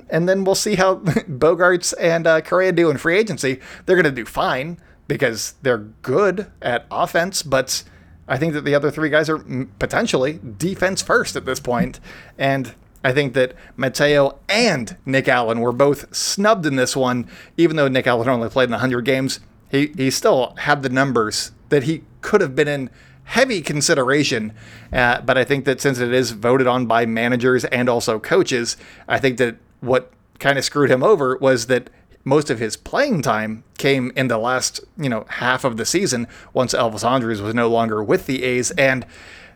and 0.10 0.28
then 0.28 0.44
we'll 0.44 0.56
see 0.56 0.76
how 0.76 0.96
Bogaerts 1.00 1.94
and 2.00 2.28
uh, 2.28 2.42
Correa 2.42 2.72
do 2.72 2.90
in 2.90 2.98
free 2.98 3.18
agency. 3.18 3.60
They're 3.86 3.96
going 3.96 4.06
to 4.06 4.12
do 4.12 4.26
fine 4.26 4.80
because 5.08 5.54
they're 5.62 5.78
good 5.78 6.52
at 6.62 6.86
offense, 6.92 7.42
but 7.42 7.84
I 8.28 8.38
think 8.38 8.54
that 8.54 8.66
the 8.66 8.76
other 8.76 8.92
three 8.92 9.10
guys 9.10 9.30
are 9.30 9.40
potentially 9.80 10.40
defense 10.58 11.02
first 11.02 11.36
at 11.36 11.46
this 11.46 11.60
point, 11.60 12.00
and 12.38 12.74
I 13.04 13.14
think 13.14 13.34
that 13.34 13.54
Mateo 13.76 14.40
and 14.50 14.98
Nick 15.06 15.28
Allen 15.28 15.60
were 15.60 15.72
both 15.72 16.14
snubbed 16.16 16.66
in 16.66 16.76
this 16.76 16.96
one, 16.96 17.30
even 17.56 17.76
though 17.76 17.88
Nick 17.88 18.08
Allen 18.08 18.28
only 18.28 18.50
played 18.50 18.66
in 18.66 18.72
100 18.72 19.02
games. 19.02 19.40
He, 19.70 19.88
he 19.96 20.12
still 20.12 20.56
had 20.60 20.82
the 20.82 20.90
numbers 20.90 21.52
that 21.70 21.84
he 21.84 22.04
could 22.22 22.42
have 22.42 22.56
been 22.56 22.68
in 22.68 22.90
heavy 23.26 23.62
consideration. 23.62 24.54
Uh, 24.92 25.22
but 25.22 25.38
I 25.38 25.44
think 25.44 25.66
that 25.66 25.82
since 25.82 26.00
it 26.00 26.14
is 26.14 26.32
voted 26.32 26.68
on 26.68 26.86
by 26.86 27.06
managers 27.06 27.66
and 27.66 27.90
also 27.90 28.20
coaches, 28.20 28.78
I 29.08 29.20
think 29.20 29.38
that 29.38 29.58
what 29.82 30.12
kind 30.40 30.58
of 30.58 30.64
screwed 30.64 30.90
him 30.90 31.04
over 31.04 31.38
was 31.38 31.68
that 31.68 31.90
most 32.24 32.50
of 32.50 32.60
his 32.60 32.76
playing 32.76 33.22
time 33.22 33.64
came 33.78 34.12
in 34.16 34.28
the 34.28 34.38
last, 34.38 34.80
you 34.98 35.10
know, 35.10 35.26
half 35.30 35.64
of 35.64 35.78
the 35.78 35.86
season 35.86 36.28
once 36.54 36.74
Elvis 36.74 37.10
Andrus 37.10 37.40
was 37.40 37.54
no 37.54 37.70
longer 37.70 38.04
with 38.04 38.26
the 38.26 38.44
A's 38.44 38.72
and 38.72 39.06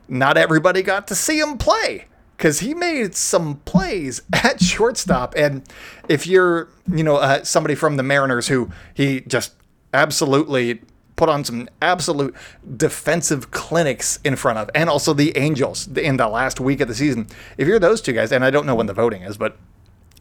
not 0.08 0.38
everybody 0.38 0.82
got 0.82 1.08
to 1.08 1.15
see 1.15 1.39
him 1.39 1.58
play 1.58 2.06
because 2.41 2.62
he 2.62 2.73
made 2.73 3.13
some 3.13 3.58
plays 3.65 4.23
at 4.34 4.60
shortstop. 4.60 5.36
And 5.38 5.62
if 6.10 6.25
you're, 6.25 6.69
you 6.91 7.04
know, 7.04 7.17
uh, 7.17 7.43
somebody 7.43 7.75
from 7.75 7.97
the 7.97 8.04
Mariners 8.04 8.47
who 8.47 8.71
he 8.95 9.21
just 9.21 9.54
absolutely 9.93 10.82
put 11.17 11.30
on 11.30 11.43
some 11.43 11.69
absolute 11.84 12.34
defensive 12.77 13.51
clinics 13.51 14.17
in 14.23 14.36
front 14.36 14.58
of, 14.58 14.71
and 14.73 14.89
also 14.89 15.13
the 15.13 15.38
Angels 15.38 15.88
in 15.95 16.17
the 16.17 16.27
last 16.27 16.60
week 16.60 16.82
of 16.82 16.88
the 16.88 16.95
season. 16.95 17.27
If 17.60 17.67
you're 17.67 17.77
those 17.77 18.01
two 18.01 18.13
guys, 18.13 18.32
and 18.32 18.43
I 18.43 18.49
don't 18.49 18.65
know 18.65 18.73
when 18.73 18.88
the 18.88 18.93
voting 18.93 19.21
is, 19.21 19.38
but 19.38 19.56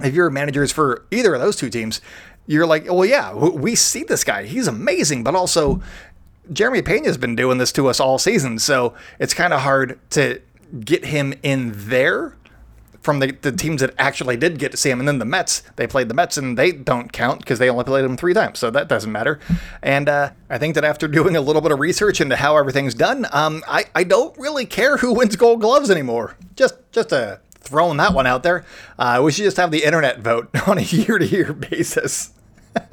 if 0.02 0.12
you're 0.12 0.28
managers 0.28 0.70
for 0.70 1.06
either 1.11 1.35
of 1.35 1.40
those 1.40 1.56
two 1.56 1.70
teams, 1.70 2.02
you're 2.46 2.66
like, 2.66 2.85
well, 2.85 3.06
yeah, 3.06 3.33
we 3.33 3.74
see 3.74 4.04
this 4.04 4.24
guy. 4.24 4.44
He's 4.44 4.68
amazing, 4.68 5.24
but 5.24 5.35
also 5.35 5.80
Jeremy 6.52 6.83
Pena's 6.83 7.16
been 7.16 7.35
doing 7.35 7.56
this 7.56 7.72
to 7.72 7.88
us 7.88 7.98
all 7.98 8.18
season. 8.18 8.59
So 8.59 8.92
it's 9.18 9.33
kind 9.33 9.54
of 9.54 9.61
hard 9.61 9.98
to 10.11 10.42
get 10.85 11.06
him 11.06 11.35
in 11.42 11.72
there 11.74 12.37
from 13.02 13.18
the, 13.18 13.33
the 13.33 13.52
teams 13.52 13.80
that 13.80 13.94
actually 13.98 14.37
did 14.37 14.59
get 14.59 14.70
to 14.72 14.76
see 14.76 14.90
him. 14.90 14.98
And 14.98 15.09
then 15.09 15.18
the 15.18 15.24
Mets, 15.24 15.62
they 15.76 15.87
played 15.87 16.09
the 16.09 16.14
Mets 16.14 16.37
and 16.37 16.59
they 16.59 16.70
don't 16.70 17.12
count 17.12 17.40
because 17.40 17.59
they 17.59 17.70
only 17.70 17.85
played 17.85 18.04
him 18.04 18.16
three 18.16 18.35
times. 18.35 18.59
So 18.59 18.70
that 18.70 18.88
doesn't 18.88 19.11
matter. 19.11 19.40
And 19.83 20.09
uh, 20.09 20.30
I 20.50 20.59
think 20.59 20.74
that 20.74 20.85
after 20.85 21.09
doing 21.09 21.37
a 21.37 21.40
little 21.40 21.62
bit 21.62 21.72
of 21.72 21.78
research 21.78 22.20
into 22.20 22.37
how 22.37 22.56
everything's 22.56 22.94
done, 22.94 23.26
um, 23.33 23.62
I, 23.66 23.87
I 23.94 24.04
don't 24.04 24.37
really 24.38 24.66
care 24.66 24.98
who 24.98 25.14
wins 25.14 25.37
gold 25.37 25.61
gloves 25.61 25.90
anymore. 25.90 26.37
Just, 26.56 26.74
just 26.92 27.12
a 27.12 27.40
throwing 27.70 27.96
that 27.98 28.12
one 28.12 28.26
out 28.26 28.42
there. 28.42 28.64
Uh, 28.98 29.20
we 29.24 29.33
should 29.33 29.44
just 29.44 29.56
have 29.56 29.70
the 29.70 29.85
internet 29.85 30.20
vote 30.20 30.50
on 30.66 30.78
a 30.78 30.83
year 30.83 31.18
to 31.18 31.26
year 31.26 31.52
basis. 31.52 32.33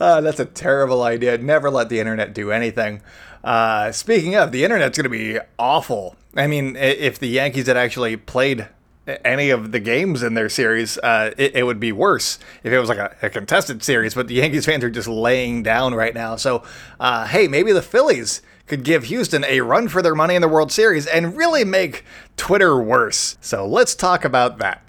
uh, 0.00 0.20
that's 0.20 0.40
a 0.40 0.44
terrible 0.44 1.02
idea. 1.02 1.38
Never 1.38 1.70
let 1.70 1.88
the 1.88 2.00
internet 2.00 2.34
do 2.34 2.50
anything. 2.50 3.02
Uh, 3.44 3.92
speaking 3.92 4.34
of, 4.34 4.52
the 4.52 4.64
internet's 4.64 4.96
going 4.96 5.04
to 5.04 5.10
be 5.10 5.38
awful. 5.58 6.16
I 6.34 6.46
mean, 6.46 6.76
if 6.76 7.18
the 7.18 7.28
Yankees 7.28 7.66
had 7.66 7.76
actually 7.76 8.16
played 8.16 8.66
any 9.06 9.50
of 9.50 9.70
the 9.70 9.80
games 9.80 10.22
in 10.22 10.32
their 10.32 10.48
series, 10.48 10.96
uh, 10.98 11.32
it, 11.36 11.54
it, 11.56 11.62
would 11.64 11.78
be 11.78 11.92
worse 11.92 12.38
if 12.62 12.72
it 12.72 12.78
was 12.78 12.88
like 12.88 12.96
a, 12.96 13.14
a, 13.20 13.28
contested 13.28 13.82
series. 13.82 14.14
But 14.14 14.28
the 14.28 14.34
Yankees 14.34 14.64
fans 14.64 14.82
are 14.82 14.88
just 14.88 15.08
laying 15.08 15.62
down 15.62 15.94
right 15.94 16.14
now. 16.14 16.36
So, 16.36 16.62
uh, 16.98 17.26
hey, 17.26 17.46
maybe 17.46 17.72
the 17.72 17.82
Phillies 17.82 18.40
could 18.66 18.82
give 18.82 19.04
Houston 19.04 19.44
a 19.44 19.60
run 19.60 19.88
for 19.88 20.00
their 20.00 20.14
money 20.14 20.34
in 20.34 20.40
the 20.40 20.48
World 20.48 20.72
Series 20.72 21.06
and 21.06 21.36
really 21.36 21.64
make 21.64 22.02
Twitter 22.38 22.80
worse. 22.80 23.36
So 23.42 23.66
let's 23.66 23.94
talk 23.94 24.24
about 24.24 24.56
that. 24.58 24.80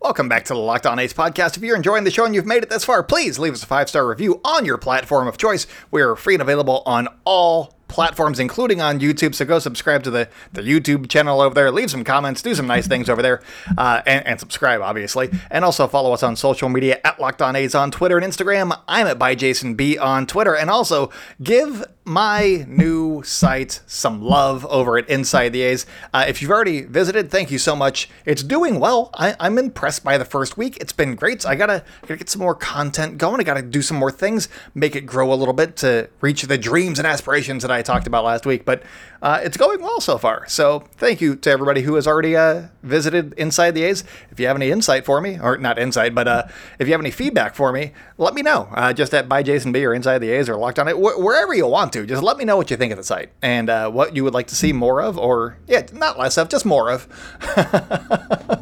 Welcome 0.00 0.28
back 0.28 0.44
to 0.44 0.54
the 0.54 0.60
Locked 0.60 0.86
On 0.86 0.98
A's 0.98 1.12
podcast. 1.12 1.56
If 1.56 1.62
you're 1.62 1.76
enjoying 1.76 2.04
the 2.04 2.10
show 2.10 2.24
and 2.24 2.34
you've 2.34 2.46
made 2.46 2.62
it 2.62 2.70
this 2.70 2.84
far, 2.84 3.02
please 3.02 3.38
leave 3.38 3.52
us 3.52 3.64
a 3.64 3.66
five 3.66 3.88
star 3.88 4.06
review 4.06 4.40
on 4.44 4.64
your 4.64 4.78
platform 4.78 5.26
of 5.26 5.36
choice. 5.36 5.66
We're 5.90 6.16
free 6.16 6.36
and 6.36 6.40
available 6.40 6.82
on 6.86 7.08
all 7.24 7.74
platforms, 7.90 8.38
including 8.38 8.80
on 8.80 9.00
YouTube. 9.00 9.34
So 9.34 9.44
go 9.44 9.58
subscribe 9.58 10.02
to 10.04 10.10
the, 10.10 10.28
the 10.52 10.62
YouTube 10.62 11.10
channel 11.10 11.40
over 11.40 11.54
there. 11.54 11.70
Leave 11.70 11.90
some 11.90 12.04
comments, 12.04 12.40
do 12.40 12.54
some 12.54 12.66
nice 12.66 12.86
things 12.86 13.10
over 13.10 13.20
there, 13.20 13.42
uh, 13.76 14.00
and, 14.06 14.26
and, 14.26 14.40
subscribe, 14.40 14.80
obviously. 14.80 15.28
And 15.50 15.64
also 15.64 15.86
follow 15.86 16.12
us 16.12 16.22
on 16.22 16.36
social 16.36 16.68
media 16.68 17.00
at 17.04 17.20
Locked 17.20 17.42
On 17.42 17.56
A's 17.56 17.74
on 17.74 17.90
Twitter 17.90 18.16
and 18.16 18.32
Instagram. 18.32 18.78
I'm 18.88 19.06
at 19.06 19.18
by 19.18 19.34
Jason 19.34 19.74
B 19.74 19.98
on 19.98 20.26
Twitter. 20.26 20.54
And 20.54 20.70
also 20.70 21.10
give 21.42 21.84
my 22.04 22.64
new 22.66 23.22
site 23.22 23.80
some 23.86 24.20
love 24.20 24.66
over 24.66 24.98
at 24.98 25.08
Inside 25.08 25.50
the 25.50 25.62
A's. 25.62 25.86
Uh, 26.12 26.24
if 26.26 26.40
you've 26.40 26.50
already 26.50 26.82
visited, 26.82 27.30
thank 27.30 27.50
you 27.50 27.58
so 27.58 27.76
much. 27.76 28.08
It's 28.24 28.42
doing 28.42 28.80
well. 28.80 29.10
I, 29.14 29.30
am 29.30 29.36
I'm 29.40 29.58
impressed 29.58 30.02
by 30.02 30.18
the 30.18 30.24
first 30.24 30.56
week. 30.56 30.76
It's 30.78 30.92
been 30.92 31.14
great. 31.14 31.42
So 31.42 31.48
I 31.48 31.54
gotta, 31.54 31.84
gotta 32.02 32.16
get 32.16 32.28
some 32.28 32.40
more 32.40 32.54
content 32.54 33.18
going. 33.18 33.40
I 33.40 33.44
gotta 33.44 33.62
do 33.62 33.82
some 33.82 33.96
more 33.96 34.10
things, 34.10 34.48
make 34.74 34.96
it 34.96 35.02
grow 35.02 35.32
a 35.32 35.36
little 35.36 35.54
bit 35.54 35.76
to 35.78 36.08
reach 36.20 36.42
the 36.42 36.58
dreams 36.58 36.98
and 36.98 37.06
aspirations 37.06 37.62
that 37.62 37.70
I 37.70 37.79
talked 37.82 38.06
about 38.06 38.24
last 38.24 38.46
week. 38.46 38.64
But 38.64 38.82
uh, 39.22 39.40
it's 39.42 39.56
going 39.56 39.80
well 39.82 40.00
so 40.00 40.16
far. 40.18 40.46
So 40.48 40.84
thank 40.96 41.20
you 41.20 41.36
to 41.36 41.50
everybody 41.50 41.82
who 41.82 41.94
has 41.96 42.06
already 42.06 42.36
uh, 42.36 42.68
visited 42.82 43.32
Inside 43.34 43.72
the 43.72 43.84
A's. 43.84 44.02
If 44.30 44.40
you 44.40 44.46
have 44.46 44.56
any 44.56 44.70
insight 44.70 45.04
for 45.04 45.20
me, 45.20 45.38
or 45.40 45.58
not 45.58 45.78
insight, 45.78 46.14
but 46.14 46.26
uh, 46.26 46.42
if 46.78 46.86
you 46.88 46.92
have 46.94 47.00
any 47.00 47.10
feedback 47.10 47.54
for 47.54 47.72
me, 47.72 47.92
let 48.18 48.34
me 48.34 48.42
know. 48.42 48.68
Uh, 48.72 48.92
just 48.92 49.12
at 49.14 49.28
by 49.28 49.42
Jason 49.42 49.72
B 49.72 49.84
or 49.84 49.92
Inside 49.94 50.18
the 50.18 50.30
A's 50.30 50.48
or 50.48 50.56
Locked 50.56 50.78
On 50.78 50.88
it, 50.88 50.94
wh- 50.94 51.18
wherever 51.18 51.54
you 51.54 51.66
want 51.66 51.92
to. 51.92 52.06
Just 52.06 52.22
let 52.22 52.36
me 52.38 52.44
know 52.44 52.56
what 52.56 52.70
you 52.70 52.76
think 52.76 52.92
of 52.92 52.96
the 52.98 53.04
site 53.04 53.30
and 53.42 53.68
uh, 53.68 53.90
what 53.90 54.16
you 54.16 54.24
would 54.24 54.34
like 54.34 54.46
to 54.48 54.54
see 54.56 54.72
more 54.72 55.02
of, 55.02 55.18
or 55.18 55.58
yeah, 55.66 55.82
not 55.92 56.18
less 56.18 56.38
of, 56.38 56.48
just 56.48 56.64
more 56.64 56.90
of. 56.90 57.08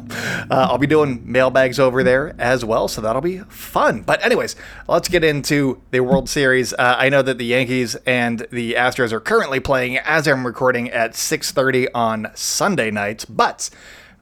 Uh, 0.51 0.67
I'll 0.71 0.79
be 0.79 0.87
doing 0.87 1.21
mailbags 1.31 1.79
over 1.79 2.01
there 2.03 2.33
as 2.39 2.65
well, 2.65 2.87
so 2.87 3.01
that'll 3.01 3.21
be 3.21 3.39
fun. 3.49 4.01
But 4.01 4.23
anyways, 4.25 4.55
let's 4.87 5.07
get 5.07 5.23
into 5.23 5.79
the 5.91 5.99
World 5.99 6.27
Series. 6.27 6.73
I 6.79 7.09
know 7.09 7.21
that 7.21 7.37
the 7.37 7.45
Yankees 7.45 7.95
and 8.07 8.47
the 8.51 8.73
Astros 8.73 9.11
are 9.11 9.19
currently 9.19 9.59
playing 9.59 9.97
as 9.99 10.27
I'm 10.27 10.47
recording 10.49 10.89
at 10.89 11.13
6:30 11.13 11.87
on 11.93 12.31
Sunday 12.33 12.89
nights, 12.89 13.23
but 13.23 13.69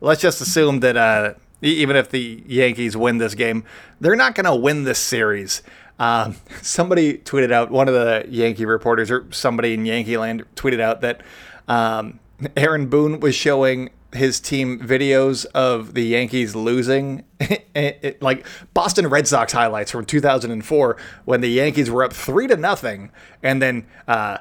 let's 0.02 0.22
just 0.22 0.42
assume 0.42 0.82
that 0.82 0.98
uh, 0.98 1.34
even 1.62 1.96
if 1.96 2.10
the 2.10 2.44
Yankees 2.46 2.98
win 2.98 3.18
this 3.18 3.34
game, 3.34 3.63
they're 4.02 4.18
not 4.18 4.36
going 4.36 4.46
to 4.46 4.54
win 4.54 4.84
this 4.84 5.00
series. 5.00 5.62
Um, 6.00 6.36
somebody 6.62 7.20
tweeted 7.20 7.54
out, 7.54 7.72
one 7.72 7.88
of 7.88 7.94
the 7.94 8.26
Yankee 8.28 8.66
reporters 8.66 9.10
or 9.10 9.26
somebody 9.32 9.74
in 9.74 9.86
Yankee 9.86 10.18
land 10.18 10.44
tweeted 10.58 10.82
out 10.82 11.00
that 11.00 11.22
um, 11.70 12.20
Aaron 12.58 12.88
Boone 12.88 13.22
was 13.22 13.34
showing 13.34 13.90
his 14.13 14.42
team 14.42 14.80
videos 14.80 15.46
of 15.48 15.94
the 15.94 16.04
Yankees 16.04 16.56
losing, 16.56 17.24
it, 17.40 17.66
it, 17.74 18.22
like 18.22 18.46
Boston 18.74 19.08
Red 19.08 19.28
Sox 19.28 19.54
highlights 19.54 19.92
from 19.92 20.06
2004 20.06 20.98
when 21.24 21.40
the 21.42 21.50
Yankees 21.50 21.90
were 21.90 22.04
up 22.04 22.12
three 22.12 22.48
to 22.48 22.58
nothing, 22.58 23.12
and 23.42 23.62
then 23.62 23.86
uh, 24.10 24.40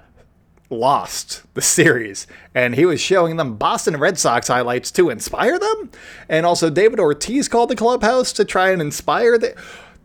lost 0.71 1.43
the 1.55 1.63
series. 1.63 2.27
And 2.55 2.75
he 2.75 2.85
was 2.85 3.01
showing 3.01 3.37
them 3.37 3.57
Boston 3.57 3.97
Red 3.97 4.19
Sox 4.19 4.49
highlights 4.49 4.91
to 4.93 5.11
inspire 5.11 5.59
them. 5.59 5.91
And 6.29 6.47
also 6.47 6.71
David 6.71 7.01
Ortiz 7.01 7.49
called 7.49 7.71
the 7.71 7.77
clubhouse 7.77 8.33
to 8.35 8.45
try 8.45 8.71
and 8.71 8.81
inspire 8.81 9.39
the 9.39 9.55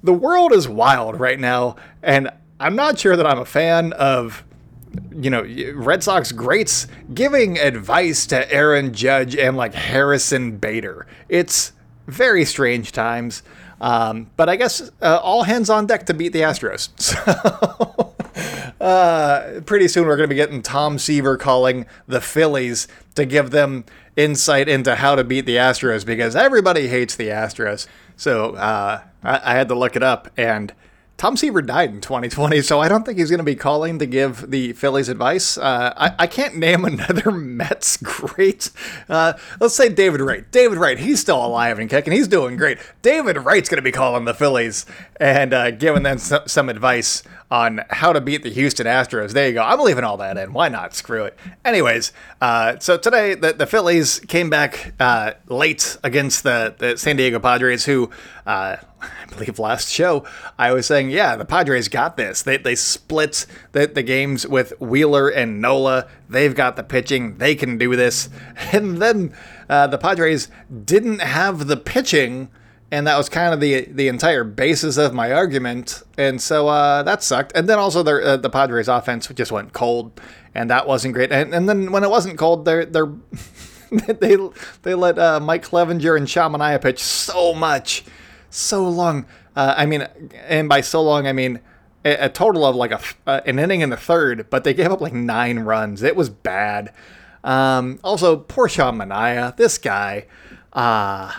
the 0.04 0.14
world 0.14 0.52
is 0.52 0.68
wild 0.68 1.20
right 1.20 1.40
now. 1.40 1.76
And 2.02 2.30
I'm 2.60 2.76
not 2.76 2.98
sure 2.98 3.16
that 3.16 3.26
I'm 3.26 3.40
a 3.40 3.46
fan 3.46 3.94
of 3.94 4.44
you 5.16 5.30
know 5.30 5.46
Red 5.76 6.04
Sox 6.04 6.32
greats 6.32 6.88
giving 7.14 7.58
advice 7.58 8.26
to 8.28 8.52
Aaron 8.52 8.94
Judge 8.94 9.36
and 9.36 9.56
like 9.58 9.74
Harrison 9.74 10.58
Bader. 10.58 11.08
It's 11.30 11.74
very 12.08 12.46
strange 12.46 12.92
times. 12.92 13.44
Um, 13.80 14.30
but 14.38 14.48
I 14.48 14.58
guess 14.58 14.92
uh, 15.02 15.20
all 15.24 15.44
hands 15.44 15.70
on 15.70 15.88
deck 15.88 16.06
to 16.06 16.14
beat 16.14 16.34
the 16.34 16.42
Astros. 16.42 16.90
So 17.02 18.11
uh, 18.82 19.62
pretty 19.62 19.88
soon 19.88 20.08
we're 20.08 20.18
going 20.18 20.28
to 20.28 20.34
be 20.34 20.36
getting 20.36 20.62
Tom 20.62 20.98
Seaver 20.98 21.38
calling 21.38 21.86
the 22.08 22.20
Phillies 22.20 22.88
to 23.16 23.26
give 23.26 23.52
them 23.52 23.86
insight 24.16 24.68
into 24.68 24.96
how 24.96 25.16
to 25.16 25.24
beat 25.24 25.46
the 25.46 25.56
Astros 25.56 26.06
because 26.06 26.36
everybody 26.36 26.88
hates 26.88 27.16
the 27.16 27.28
Astros. 27.30 27.88
So 28.16 28.56
uh, 28.56 29.02
I, 29.24 29.42
I 29.44 29.54
had 29.54 29.68
to 29.70 29.76
look 29.76 29.96
it 29.96 30.04
up, 30.04 30.30
and 30.36 30.74
Tom 31.22 31.38
Seaver 31.38 31.62
died 31.62 31.92
in 31.92 32.02
2020, 32.02 32.64
so 32.64 32.80
I 32.80 32.88
don't 32.88 33.06
think 33.06 33.20
he's 33.20 33.30
going 33.30 33.38
to 33.38 33.44
be 33.44 33.56
calling 33.56 34.00
to 34.00 34.08
give 34.08 34.50
the 34.50 34.74
Phillies 34.74 35.08
advice. 35.08 35.56
Uh, 35.56 35.94
I, 35.96 36.16
I 36.18 36.26
can't 36.26 36.58
name 36.58 36.84
another 36.86 37.30
Mets 37.30 37.98
great. 37.98 38.72
Uh, 39.08 39.34
let's 39.60 39.76
say 39.76 39.88
David 39.88 40.22
Wright. 40.22 40.52
David 40.52 40.80
Wright, 40.80 40.98
he's 40.98 41.20
still 41.20 41.46
alive 41.46 41.78
and 41.78 41.88
kicking. 41.88 42.12
He's 42.12 42.28
doing 42.28 42.58
great. 42.58 42.80
David 43.04 43.38
Wright's 43.38 43.70
going 43.70 43.78
to 43.78 43.84
be 43.84 43.92
calling 43.92 44.26
the 44.26 44.34
Phillies 44.34 44.88
and 45.20 45.54
uh, 45.54 45.70
giving 45.70 46.02
them 46.02 46.18
some, 46.18 46.48
some 46.48 46.70
advice 46.70 47.22
on 47.52 47.82
how 47.90 48.14
to 48.14 48.22
beat 48.22 48.44
the 48.44 48.50
Houston 48.50 48.88
Astros. 48.88 49.34
There 49.34 49.48
you 49.50 49.54
go. 49.54 49.62
I'm 49.62 49.82
leaving 49.82 50.06
all 50.06 50.16
that 50.18 50.38
in. 50.38 50.54
Why 50.54 50.70
not? 50.70 50.96
Screw 50.96 51.26
it. 51.26 51.38
Anyways, 51.66 52.14
uh, 52.40 52.80
so 52.80 52.98
today 52.98 53.36
the, 53.36 53.52
the 53.52 53.68
Phillies 53.68 54.22
came 54.22 54.50
back 54.50 54.94
uh, 55.02 55.34
late 55.48 55.98
against 56.02 56.44
the, 56.44 56.74
the 56.78 56.98
San 56.98 57.18
Diego 57.18 57.40
Padres, 57.40 57.84
who 57.84 58.10
uh, 58.46 58.78
I 59.02 59.26
believe 59.30 59.60
last 59.60 59.90
show 59.90 60.26
I 60.58 60.72
was 60.72 60.86
saying, 60.86 61.12
yeah, 61.12 61.36
the 61.36 61.44
Padres 61.44 61.90
got 61.90 62.16
this. 62.16 62.42
They, 62.42 62.56
they 62.56 62.76
split 62.76 63.46
the, 63.74 63.86
the 63.88 64.04
games 64.04 64.48
with 64.48 64.80
Wheeler 64.80 65.28
and 65.28 65.60
Nola. 65.62 66.08
They've 66.30 66.56
got 66.56 66.78
the 66.78 66.84
pitching. 66.84 67.38
They 67.38 67.56
can 67.56 67.78
do 67.78 67.96
this. 67.96 68.30
And 68.74 69.02
then 69.02 69.34
uh, 69.70 69.88
the 69.88 69.98
Padres 69.98 70.48
didn't 70.86 71.20
have 71.20 71.68
the 71.68 71.76
pitching 71.76 72.50
and 72.92 73.08
that 73.08 73.18
was 73.18 73.30
kind 73.30 73.54
of 73.54 73.62
the 73.62 73.86
the 73.86 74.10
entire 74.10 74.44
basis 74.44 74.98
of 74.98 75.14
my 75.14 75.32
argument, 75.32 76.04
and 76.18 76.42
so 76.42 76.68
uh, 76.68 77.02
that 77.04 77.24
sucked. 77.24 77.54
And 77.56 77.68
then 77.68 77.80
also 77.80 78.04
the 78.04 78.22
uh, 78.22 78.38
the 78.38 78.50
Padres 78.50 78.90
offense 78.90 79.28
just 79.30 79.52
went 79.52 79.72
cold, 79.72 80.20
and 80.54 80.70
that 80.70 80.88
wasn't 80.88 81.14
great. 81.14 81.32
And, 81.32 81.54
and 81.54 81.70
then 81.70 81.92
when 81.92 82.04
it 82.04 82.10
wasn't 82.10 82.38
cold, 82.38 82.66
they're 82.66 82.86
they're 82.86 83.12
they 83.92 84.38
they 84.84 84.94
let 84.94 85.18
uh, 85.18 85.40
Mike 85.40 85.64
Clevinger 85.64 86.18
and 86.18 86.30
Sean 86.30 86.52
Manaea 86.52 86.82
pitch 86.82 87.02
so 87.02 87.54
much, 87.54 88.04
so 88.50 88.88
long. 88.88 89.26
Uh, 89.56 89.74
I 89.78 89.86
mean, 89.86 90.08
and 90.48 90.68
by 90.68 90.82
so 90.82 91.02
long, 91.02 91.28
I 91.28 91.34
mean 91.34 91.62
a, 92.04 92.26
a 92.26 92.30
total 92.30 92.66
of 92.66 92.76
like 92.76 92.92
a 92.92 93.00
uh, 93.26 93.40
an 93.46 93.58
inning 93.58 93.80
in 93.80 93.90
the 93.90 93.98
third, 93.98 94.50
but 94.50 94.66
they 94.66 94.74
gave 94.74 94.92
up 94.92 95.00
like 95.00 95.14
nine 95.14 95.60
runs. 95.60 96.04
It 96.04 96.18
was 96.18 96.30
bad. 96.30 96.94
Um, 97.44 98.00
also, 98.04 98.36
poor 98.36 98.68
Sean 98.68 98.98
Manaea, 98.98 99.56
this 99.56 99.78
guy. 99.78 100.26
Uh, 100.74 101.32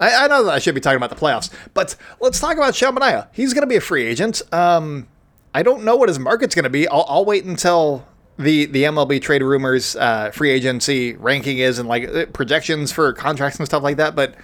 I, 0.00 0.24
I, 0.24 0.28
know 0.28 0.44
that 0.44 0.54
I 0.54 0.58
should 0.58 0.74
be 0.74 0.80
talking 0.80 0.98
about 0.98 1.10
the 1.10 1.16
playoffs, 1.16 1.50
but 1.74 1.96
let's 2.20 2.38
talk 2.38 2.56
about 2.56 2.74
Sean 2.74 2.96
He's 3.32 3.54
going 3.54 3.62
to 3.62 3.66
be 3.66 3.76
a 3.76 3.80
free 3.80 4.06
agent. 4.06 4.42
Um, 4.52 5.08
I 5.54 5.62
don't 5.62 5.84
know 5.84 5.96
what 5.96 6.08
his 6.08 6.18
market's 6.18 6.54
going 6.54 6.64
to 6.64 6.70
be. 6.70 6.86
I'll, 6.88 7.06
I'll, 7.08 7.24
wait 7.24 7.44
until 7.44 8.06
the 8.38 8.66
the 8.66 8.84
MLB 8.84 9.22
trade 9.22 9.42
rumors, 9.42 9.96
uh, 9.96 10.30
free 10.32 10.50
agency 10.50 11.14
ranking 11.14 11.58
is, 11.58 11.78
and 11.78 11.88
like 11.88 12.32
projections 12.34 12.92
for 12.92 13.12
contracts 13.14 13.58
and 13.58 13.66
stuff 13.66 13.82
like 13.82 13.96
that. 13.96 14.14
But 14.14 14.34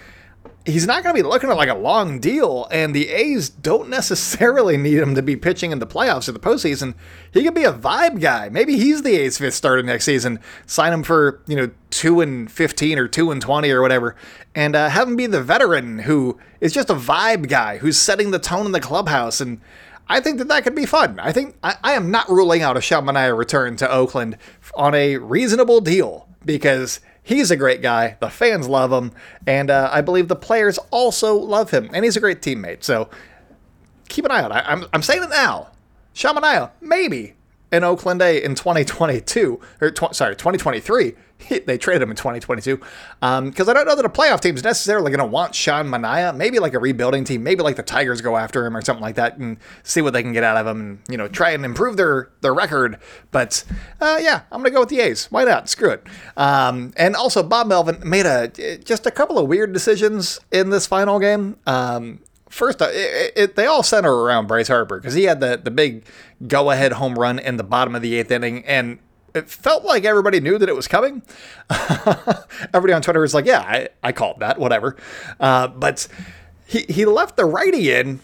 he's 0.64 0.86
not 0.86 1.02
going 1.02 1.14
to 1.14 1.22
be 1.22 1.28
looking 1.28 1.50
at 1.50 1.56
like 1.56 1.68
a 1.68 1.74
long 1.74 2.18
deal, 2.20 2.68
and 2.70 2.94
the 2.94 3.08
A's 3.08 3.48
don't 3.48 3.88
necessarily 3.88 4.76
need 4.76 4.98
him 4.98 5.14
to 5.14 5.22
be 5.22 5.36
pitching 5.36 5.72
in 5.72 5.78
the 5.78 5.86
playoffs 5.86 6.28
or 6.28 6.32
the 6.32 6.38
postseason. 6.38 6.94
He 7.32 7.42
could 7.42 7.54
be 7.54 7.64
a 7.64 7.72
vibe 7.72 8.20
guy. 8.20 8.48
Maybe 8.48 8.76
he's 8.76 9.02
the 9.02 9.16
A's 9.16 9.38
fifth 9.38 9.54
starter 9.54 9.82
next 9.82 10.04
season. 10.04 10.38
Sign 10.66 10.92
him 10.92 11.02
for 11.02 11.42
you 11.46 11.56
know 11.56 11.70
two 11.90 12.20
and 12.20 12.50
fifteen 12.50 12.98
or 12.98 13.08
two 13.08 13.30
and 13.30 13.40
twenty 13.40 13.70
or 13.70 13.82
whatever, 13.82 14.16
and 14.54 14.76
uh, 14.76 14.88
have 14.88 15.08
him 15.08 15.16
be 15.16 15.26
the 15.26 15.42
veteran 15.42 16.00
who 16.00 16.38
is 16.60 16.72
just 16.72 16.90
a 16.90 16.94
vibe 16.94 17.48
guy 17.48 17.78
who's 17.78 17.98
setting 17.98 18.30
the 18.30 18.38
tone 18.38 18.66
in 18.66 18.72
the 18.72 18.80
clubhouse 18.80 19.40
and. 19.40 19.60
I 20.08 20.20
think 20.20 20.38
that 20.38 20.48
that 20.48 20.64
could 20.64 20.74
be 20.74 20.84
fun. 20.84 21.20
I 21.20 21.32
think 21.32 21.56
I, 21.62 21.76
I 21.82 21.92
am 21.92 22.10
not 22.10 22.28
ruling 22.28 22.60
out 22.60 22.76
a 22.76 22.82
Sean 22.82 23.06
Manaea 23.06 23.38
return 23.38 23.76
to 23.76 23.90
Oakland 23.90 24.36
on 24.74 24.94
a 24.94 25.16
reasonable 25.16 25.80
deal 25.80 26.28
because 26.44 27.00
He's 27.22 27.50
a 27.50 27.56
great 27.56 27.82
guy. 27.82 28.16
The 28.20 28.28
fans 28.28 28.68
love 28.68 28.92
him, 28.92 29.12
and 29.46 29.70
uh, 29.70 29.88
I 29.92 30.00
believe 30.00 30.28
the 30.28 30.36
players 30.36 30.78
also 30.90 31.36
love 31.36 31.70
him, 31.70 31.88
and 31.92 32.04
he's 32.04 32.16
a 32.16 32.20
great 32.20 32.42
teammate. 32.42 32.82
So 32.82 33.08
keep 34.08 34.24
an 34.24 34.32
eye 34.32 34.40
out. 34.40 34.52
I, 34.52 34.58
am 34.60 34.82
I'm, 34.82 34.88
I'm 34.94 35.02
saying 35.02 35.22
it 35.22 35.30
now. 35.30 35.68
Shamania, 36.14 36.72
maybe 36.80 37.34
in 37.72 37.84
Oakland 37.84 38.20
A 38.20 38.42
in 38.42 38.54
2022 38.54 39.60
or 39.80 39.90
tw- 39.90 40.14
sorry 40.14 40.36
2023 40.36 41.14
they 41.66 41.78
traded 41.78 42.02
him 42.02 42.10
in 42.10 42.16
2022 42.16 42.76
because 42.76 42.88
um, 43.22 43.52
I 43.56 43.72
don't 43.72 43.86
know 43.86 43.96
that 43.96 44.04
a 44.04 44.08
playoff 44.08 44.40
team 44.40 44.56
is 44.56 44.64
necessarily 44.64 45.10
going 45.10 45.20
to 45.20 45.26
want 45.26 45.54
Sean 45.54 45.88
Manaea. 45.88 46.34
Maybe 46.34 46.58
like 46.58 46.74
a 46.74 46.78
rebuilding 46.78 47.24
team, 47.24 47.42
maybe 47.42 47.62
like 47.62 47.76
the 47.76 47.82
Tigers 47.82 48.20
go 48.20 48.36
after 48.36 48.66
him 48.66 48.76
or 48.76 48.82
something 48.82 49.02
like 49.02 49.16
that 49.16 49.38
and 49.38 49.58
see 49.82 50.02
what 50.02 50.12
they 50.12 50.22
can 50.22 50.32
get 50.32 50.44
out 50.44 50.56
of 50.56 50.66
him 50.66 50.80
and 50.80 50.98
you 51.08 51.16
know 51.16 51.28
try 51.28 51.50
and 51.50 51.64
improve 51.64 51.96
their 51.96 52.30
their 52.40 52.54
record. 52.54 52.98
But 53.30 53.64
uh, 54.00 54.18
yeah, 54.20 54.42
I'm 54.50 54.60
going 54.60 54.70
to 54.70 54.74
go 54.74 54.80
with 54.80 54.88
the 54.88 55.00
A's. 55.00 55.26
Why 55.26 55.44
not? 55.44 55.68
Screw 55.68 55.90
it. 55.90 56.06
Um, 56.36 56.92
and 56.96 57.16
also 57.16 57.42
Bob 57.42 57.66
Melvin 57.66 58.02
made 58.04 58.26
a 58.26 58.48
just 58.78 59.06
a 59.06 59.10
couple 59.10 59.38
of 59.38 59.48
weird 59.48 59.72
decisions 59.72 60.40
in 60.50 60.70
this 60.70 60.86
final 60.86 61.18
game. 61.18 61.56
Um, 61.66 62.20
first, 62.48 62.82
uh, 62.82 62.88
it, 62.90 63.32
it, 63.34 63.56
they 63.56 63.66
all 63.66 63.82
center 63.82 64.12
around 64.12 64.46
Bryce 64.46 64.68
Harper 64.68 64.98
because 64.98 65.14
he 65.14 65.24
had 65.24 65.40
the 65.40 65.60
the 65.62 65.70
big 65.70 66.04
go 66.46 66.70
ahead 66.70 66.92
home 66.92 67.14
run 67.14 67.38
in 67.38 67.56
the 67.56 67.64
bottom 67.64 67.94
of 67.94 68.02
the 68.02 68.14
eighth 68.14 68.30
inning, 68.30 68.64
and 68.66 68.98
it 69.34 69.48
felt 69.48 69.84
like 69.84 70.04
everybody 70.04 70.40
knew 70.40 70.58
that 70.58 70.68
it 70.68 70.76
was 70.76 70.88
coming. 70.88 71.22
everybody 72.74 72.92
on 72.92 73.02
Twitter 73.02 73.20
was 73.20 73.34
like, 73.34 73.46
"Yeah, 73.46 73.60
I, 73.60 73.88
I 74.02 74.12
called 74.12 74.40
that, 74.40 74.58
whatever." 74.58 74.96
Uh, 75.40 75.68
but 75.68 76.08
he 76.66 76.80
he 76.88 77.04
left 77.04 77.36
the 77.36 77.44
righty 77.44 77.92
in, 77.92 78.20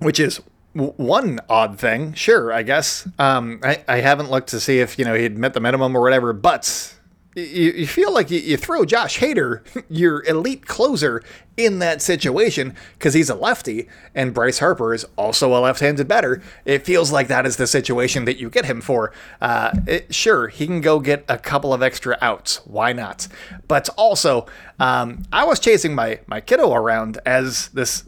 which 0.00 0.20
is 0.20 0.40
one 0.72 1.40
odd 1.48 1.78
thing. 1.78 2.12
Sure, 2.14 2.52
I 2.52 2.62
guess. 2.62 3.08
Um, 3.18 3.60
I 3.62 3.84
I 3.88 3.96
haven't 3.98 4.30
looked 4.30 4.48
to 4.50 4.60
see 4.60 4.80
if 4.80 4.98
you 4.98 5.04
know 5.04 5.14
he'd 5.14 5.36
met 5.36 5.54
the 5.54 5.60
minimum 5.60 5.96
or 5.96 6.00
whatever, 6.00 6.32
but 6.32 6.94
you, 7.34 7.70
you 7.72 7.86
feel 7.86 8.12
like 8.12 8.30
you, 8.30 8.40
you 8.40 8.56
throw 8.56 8.84
Josh 8.84 9.18
Hader, 9.18 9.62
your 9.88 10.24
elite 10.24 10.66
closer, 10.66 11.22
in 11.64 11.78
that 11.78 12.00
situation 12.00 12.74
because 12.94 13.14
he's 13.14 13.28
a 13.28 13.34
lefty 13.34 13.88
and 14.14 14.32
Bryce 14.32 14.58
Harper 14.58 14.94
is 14.94 15.06
also 15.16 15.54
a 15.54 15.60
left-handed 15.60 16.08
batter. 16.08 16.42
It 16.64 16.84
feels 16.84 17.12
like 17.12 17.28
that 17.28 17.46
is 17.46 17.56
the 17.56 17.66
situation 17.66 18.24
that 18.24 18.38
you 18.38 18.50
get 18.50 18.64
him 18.64 18.80
for. 18.80 19.12
Uh, 19.40 19.72
it, 19.86 20.14
sure, 20.14 20.48
he 20.48 20.66
can 20.66 20.80
go 20.80 21.00
get 21.00 21.24
a 21.28 21.38
couple 21.38 21.74
of 21.74 21.82
extra 21.82 22.16
outs. 22.20 22.56
Why 22.64 22.92
not? 22.92 23.28
But 23.68 23.88
also, 23.96 24.46
um, 24.78 25.24
I 25.32 25.44
was 25.44 25.60
chasing 25.60 25.94
my 25.94 26.20
my 26.26 26.40
kiddo 26.40 26.72
around 26.72 27.18
as 27.26 27.68
this 27.68 28.04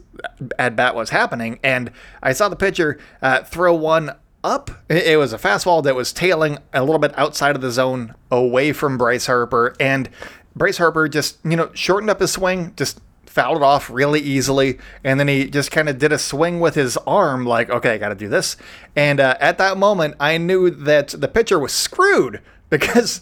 at 0.57 0.75
bat 0.75 0.95
was 0.95 1.09
happening, 1.09 1.59
and 1.63 1.91
I 2.21 2.33
saw 2.33 2.49
the 2.49 2.55
pitcher 2.55 2.99
uh, 3.21 3.43
throw 3.43 3.73
one 3.73 4.11
up. 4.43 4.71
It 4.89 5.17
was 5.17 5.33
a 5.33 5.37
fastball 5.37 5.83
that 5.83 5.95
was 5.95 6.11
tailing 6.11 6.57
a 6.73 6.83
little 6.83 6.99
bit 6.99 7.17
outside 7.17 7.55
of 7.55 7.61
the 7.61 7.71
zone, 7.71 8.15
away 8.29 8.73
from 8.73 8.97
Bryce 8.97 9.25
Harper, 9.25 9.75
and 9.79 10.09
Bryce 10.55 10.77
Harper 10.77 11.07
just 11.07 11.37
you 11.43 11.55
know 11.55 11.69
shortened 11.73 12.09
up 12.09 12.19
his 12.19 12.31
swing, 12.31 12.73
just 12.75 12.99
fouled 13.25 13.57
it 13.57 13.63
off 13.63 13.89
really 13.89 14.19
easily, 14.19 14.77
and 15.03 15.19
then 15.19 15.27
he 15.27 15.49
just 15.49 15.71
kind 15.71 15.89
of 15.89 15.97
did 15.97 16.11
a 16.11 16.19
swing 16.19 16.59
with 16.59 16.75
his 16.75 16.97
arm, 17.07 17.45
like 17.45 17.69
okay, 17.69 17.91
I 17.93 17.97
got 17.97 18.09
to 18.09 18.15
do 18.15 18.29
this. 18.29 18.57
And 18.95 19.19
uh, 19.19 19.37
at 19.39 19.57
that 19.57 19.77
moment, 19.77 20.15
I 20.19 20.37
knew 20.37 20.69
that 20.69 21.09
the 21.09 21.27
pitcher 21.27 21.59
was 21.59 21.73
screwed 21.73 22.41
because. 22.69 23.21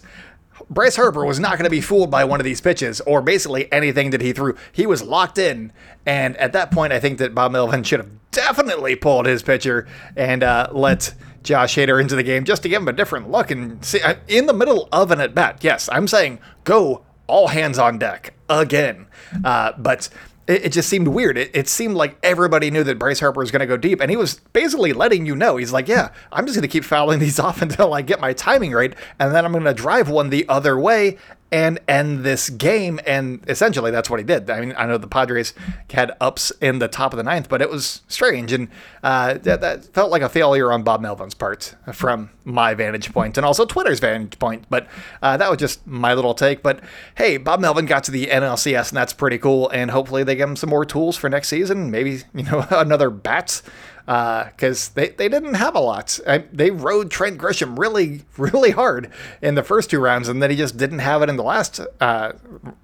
Bryce 0.72 0.96
Harper 0.96 1.24
was 1.24 1.38
not 1.38 1.52
going 1.52 1.64
to 1.64 1.70
be 1.70 1.80
fooled 1.80 2.10
by 2.10 2.24
one 2.24 2.40
of 2.40 2.44
these 2.44 2.60
pitches 2.60 3.00
or 3.02 3.20
basically 3.20 3.70
anything 3.72 4.10
that 4.10 4.20
he 4.20 4.32
threw. 4.32 4.56
He 4.72 4.86
was 4.86 5.02
locked 5.02 5.38
in. 5.38 5.72
And 6.06 6.36
at 6.38 6.52
that 6.54 6.70
point, 6.70 6.92
I 6.92 7.00
think 7.00 7.18
that 7.18 7.34
Bob 7.34 7.52
Melvin 7.52 7.82
should 7.82 8.00
have 8.00 8.10
definitely 8.30 8.96
pulled 8.96 9.26
his 9.26 9.42
pitcher 9.42 9.86
and 10.16 10.42
uh, 10.42 10.68
let 10.72 11.14
Josh 11.42 11.76
Hader 11.76 12.00
into 12.00 12.16
the 12.16 12.22
game 12.22 12.44
just 12.44 12.62
to 12.62 12.68
give 12.68 12.80
him 12.82 12.88
a 12.88 12.92
different 12.92 13.30
look 13.30 13.50
and 13.50 13.84
see 13.84 14.00
uh, 14.00 14.14
in 14.28 14.46
the 14.46 14.52
middle 14.54 14.88
of 14.92 15.10
an 15.10 15.20
at 15.20 15.34
bat. 15.34 15.58
Yes, 15.62 15.88
I'm 15.92 16.08
saying 16.08 16.38
go 16.64 17.04
all 17.26 17.48
hands 17.48 17.78
on 17.78 17.98
deck 17.98 18.34
again. 18.48 19.06
Uh, 19.44 19.72
but 19.76 20.08
it, 20.46 20.66
it, 20.66 20.72
just 20.72 20.88
seemed 20.88 21.08
weird. 21.08 21.38
It, 21.38 21.50
it, 21.54 21.68
seemed 21.68 21.94
like 21.94 22.16
everybody 22.22 22.70
knew 22.70 22.84
that 22.84 22.98
Bryce 22.98 23.20
Harper 23.20 23.40
was 23.40 23.50
going 23.50 23.60
to 23.60 23.66
go 23.66 23.76
deep, 23.76 24.00
and 24.00 24.10
he 24.10 24.16
was 24.16 24.40
basically 24.52 24.92
letting 24.92 25.26
you 25.26 25.36
know. 25.36 25.56
He's 25.56 25.72
like, 25.72 25.88
"Yeah, 25.88 26.10
I'm 26.32 26.46
just 26.46 26.56
going 26.56 26.62
to 26.62 26.68
keep 26.68 26.84
fouling 26.84 27.18
these 27.18 27.38
off 27.40 27.62
until 27.62 27.94
I 27.94 28.02
get 28.02 28.20
my 28.20 28.32
timing 28.32 28.72
right, 28.72 28.94
and 29.18 29.34
then 29.34 29.44
I'm 29.44 29.52
going 29.52 29.64
to 29.64 29.74
drive 29.74 30.08
one 30.08 30.30
the 30.30 30.48
other 30.48 30.78
way, 30.78 31.18
and 31.52 31.78
end 31.86 32.24
this 32.24 32.48
game. 32.48 32.98
And 33.06 33.44
essentially, 33.46 33.90
that's 33.90 34.08
what 34.08 34.18
he 34.18 34.24
did. 34.24 34.48
I 34.48 34.60
mean, 34.60 34.74
I 34.76 34.86
know 34.86 34.96
the 34.96 35.06
Padres 35.06 35.52
had 35.90 36.16
ups 36.18 36.50
in 36.62 36.78
the 36.78 36.88
top 36.88 37.12
of 37.12 37.18
the 37.18 37.22
ninth, 37.22 37.50
but 37.50 37.60
it 37.60 37.70
was 37.70 38.00
strange. 38.08 38.52
And 38.52 38.68
uh, 39.02 39.34
that, 39.34 39.60
that, 39.60 39.84
felt 39.92 40.10
like 40.10 40.22
a 40.22 40.28
failure 40.30 40.72
on 40.72 40.82
Bob 40.82 41.02
Melvin's 41.02 41.34
part 41.34 41.74
from 41.92 42.30
my 42.44 42.72
vantage 42.72 43.12
point 43.12 43.36
and 43.36 43.44
also 43.44 43.66
Twitter's 43.66 44.00
vantage 44.00 44.38
point. 44.38 44.64
But 44.70 44.88
uh, 45.20 45.36
that 45.36 45.50
was 45.50 45.58
just 45.58 45.86
my 45.86 46.14
little 46.14 46.34
take. 46.34 46.62
But 46.62 46.80
hey, 47.16 47.36
Bob 47.36 47.60
Melvin 47.60 47.84
got 47.84 48.04
to 48.04 48.10
the 48.10 48.28
NLCS, 48.28 48.88
and 48.88 48.96
that's 48.96 49.12
pretty 49.12 49.36
cool. 49.36 49.68
And 49.68 49.90
hopefully, 49.90 50.24
they 50.24 50.34
give 50.34 50.48
him 50.48 50.56
some 50.56 50.70
more 50.70 50.86
tools 50.86 51.18
for 51.18 51.28
next 51.28 51.48
season. 51.48 51.90
Maybe, 51.90 52.22
you 52.34 52.44
know, 52.44 52.66
another 52.70 53.10
bat 53.10 53.60
because 54.06 54.88
uh, 54.88 54.92
they, 54.94 55.08
they 55.10 55.28
didn't 55.28 55.54
have 55.54 55.74
a 55.74 55.80
lot. 55.80 56.18
I, 56.26 56.38
they 56.52 56.70
rode 56.70 57.10
Trent 57.10 57.38
Grisham 57.38 57.78
really, 57.78 58.22
really 58.36 58.70
hard 58.70 59.10
in 59.40 59.54
the 59.54 59.62
first 59.62 59.90
two 59.90 60.00
rounds, 60.00 60.28
and 60.28 60.42
then 60.42 60.50
he 60.50 60.56
just 60.56 60.76
didn't 60.76 61.00
have 61.00 61.22
it 61.22 61.28
in 61.28 61.36
the 61.36 61.42
last 61.42 61.80
uh, 62.00 62.32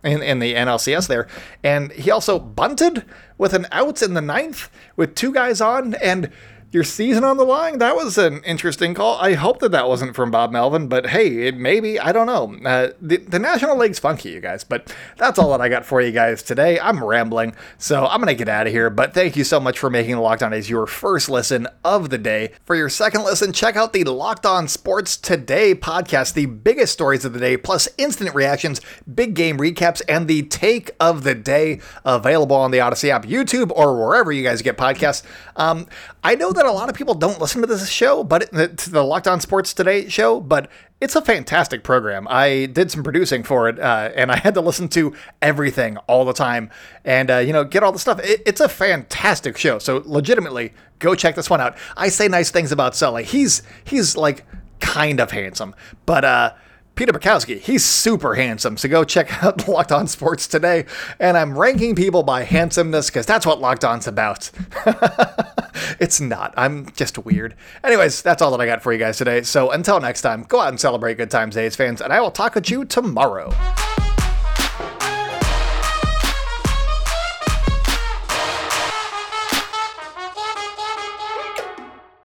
in, 0.02 0.22
in 0.22 0.38
the 0.38 0.54
NLCS 0.54 1.09
there. 1.09 1.26
And 1.62 1.92
he 1.92 2.11
also 2.11 2.38
bunted 2.38 3.04
with 3.37 3.52
an 3.52 3.66
out 3.72 4.02
in 4.02 4.14
the 4.14 4.20
ninth 4.20 4.70
with 4.96 5.14
two 5.14 5.33
guys 5.33 5.61
on, 5.61 5.94
and 5.94 6.31
your 6.70 6.85
season 6.85 7.24
on 7.24 7.37
the 7.37 7.44
line? 7.44 7.78
That 7.78 7.96
was 7.96 8.18
an 8.18 8.42
interesting 8.44 8.94
call. 8.94 9.18
I 9.18 9.35
hope 9.35 9.61
that 9.61 9.72
that 9.72 9.88
wasn't 9.88 10.14
from 10.14 10.31
Bob 10.31 10.52
Melvin, 10.52 10.88
but 10.88 11.09
hey, 11.09 11.46
it 11.48 11.57
maybe. 11.57 11.98
I 11.98 12.12
don't 12.12 12.26
know. 12.26 12.68
Uh, 12.68 12.92
the, 13.00 13.16
the 13.16 13.38
National 13.38 13.76
League's 13.76 13.98
funky, 13.98 14.31
you 14.31 14.40
guys, 14.40 14.64
but 14.64 14.94
that's 15.16 15.38
all 15.38 15.50
that 15.50 15.61
I 15.61 15.68
got 15.68 15.87
for 15.87 16.00
you 16.00 16.12
guys 16.12 16.42
today. 16.42 16.78
I'm 16.78 17.02
rambling, 17.02 17.54
so 17.78 18.07
I'm 18.07 18.20
to 18.28 18.35
get 18.35 18.48
out 18.48 18.66
of 18.66 18.72
here, 18.72 18.90
but 18.90 19.14
thank 19.14 19.37
you 19.37 19.44
so 19.44 19.59
much 19.59 19.78
for 19.78 19.88
making 19.88 20.16
Locked 20.18 20.42
On 20.42 20.52
A's 20.52 20.68
your 20.68 20.87
first 20.87 21.31
listen 21.31 21.66
of 21.85 22.11
the 22.11 22.18
day. 22.18 22.52
For 22.64 22.76
your 22.76 22.90
second 22.90 23.24
listen, 23.24 23.52
check 23.52 23.76
out 23.76 23.92
the 23.92 24.04
Locked 24.04 24.44
On 24.44 24.68
Sports 24.68 25.16
Today 25.16 25.74
podcast, 25.74 26.35
the 26.35 26.46
biggest 26.46 26.92
stories 26.92 27.24
of 27.24 27.33
the 27.33 27.40
day, 27.40 27.57
plus 27.57 27.88
instant 27.96 28.35
reactions, 28.35 28.81
big 29.12 29.35
game 29.35 29.57
recaps, 29.57 30.02
and 30.09 30.28
the 30.28 30.42
take 30.42 30.90
of 31.00 31.24
the 31.24 31.35
day 31.35 31.81
available 32.04 32.57
on 32.57 32.70
the 32.70 32.81
Odyssey 32.81 33.11
app, 33.11 33.24
YouTube, 33.24 33.70
or 33.70 33.96
wherever 33.96 34.31
you 34.31 34.42
guys 34.42 34.61
get 34.61 34.76
podcasts. 34.76 35.22
Um, 35.57 35.87
I 36.22 36.35
know 36.35 36.52
that 36.59 36.66
a 36.66 36.73
lot 36.73 36.88
of 36.88 36.94
people 36.97 37.14
don't 37.14 37.40
listen 37.40 37.61
to 37.61 37.66
this 37.66 37.88
show, 37.88 38.23
but 38.25 38.51
to 38.53 38.90
the 38.90 39.03
Locked 39.03 39.29
On 39.29 39.40
Sports 39.40 39.73
Today 39.73 40.09
show, 40.09 40.40
but 40.40 40.68
it's 41.01 41.14
a 41.14 41.23
fantastic 41.23 41.85
program. 41.85 42.27
I 42.29 42.66
did 42.66 42.90
some 42.90 43.05
producing 43.05 43.44
for 43.44 43.68
it, 43.68 43.79
uh, 43.79 44.11
and 44.14 44.33
I 44.33 44.37
had 44.37 44.55
to 44.55 44.61
listen 44.61 44.88
to 44.90 45.14
everything 45.40 45.97
all 46.09 46.25
the 46.25 46.33
time, 46.33 46.71
and 47.05 47.31
uh, 47.31 47.38
you 47.38 47.53
know, 47.53 47.64
get 47.64 47.83
all 47.83 47.92
the 47.92 47.99
stuff. 47.99 48.18
It, 48.21 48.42
it's 48.44 48.61
a 48.61 48.68
fantastic 48.68 49.57
show. 49.57 49.79
So 49.79 50.03
legitimately, 50.05 50.73
go 50.99 51.14
check 51.14 51.37
this 51.37 51.49
one 51.49 51.61
out. 51.61 51.79
I 51.97 52.09
say 52.09 52.27
nice 52.27 52.51
things 52.51 52.73
about 52.73 52.97
Sully. 52.97 53.23
He's 53.25 53.62
he's 53.85 54.16
like 54.16 54.44
kind 54.81 55.21
of 55.21 55.31
handsome, 55.31 55.75
but 56.07 56.25
uh, 56.25 56.53
Peter 56.98 57.12
Bukowski, 57.12 57.61
he's 57.61 57.84
super 57.84 58.34
handsome. 58.34 58.76
So 58.76 58.88
go 58.88 59.04
check 59.04 59.44
out 59.44 59.68
Locked 59.68 59.92
On 59.92 60.08
Sports 60.08 60.48
today. 60.48 60.84
And 61.20 61.38
I'm 61.38 61.56
ranking 61.56 61.94
people 61.94 62.24
by 62.24 62.42
handsomeness 62.42 63.08
because 63.08 63.24
that's 63.24 63.46
what 63.46 63.61
Locked 63.61 63.84
On's 63.84 64.08
about. 64.08 64.50
it's 66.00 66.20
not. 66.20 66.52
I'm 66.56 66.90
just 66.96 67.16
weird. 67.18 67.54
Anyways, 67.84 68.20
that's 68.22 68.42
all 68.42 68.50
that 68.50 68.61
I 68.61 68.66
got 68.66 68.82
for 68.82 68.92
you 68.92 68.98
guys 68.98 69.16
today. 69.16 69.42
So 69.42 69.70
until 69.70 70.00
next 70.00 70.22
time, 70.22 70.42
go 70.42 70.58
out 70.58 70.70
and 70.70 70.80
celebrate 70.80 71.18
good 71.18 71.30
times, 71.30 71.56
A's 71.56 71.76
fans, 71.76 72.00
and 72.00 72.12
I 72.12 72.20
will 72.20 72.32
talk 72.32 72.56
with 72.56 72.68
you 72.68 72.84
tomorrow. 72.84 73.54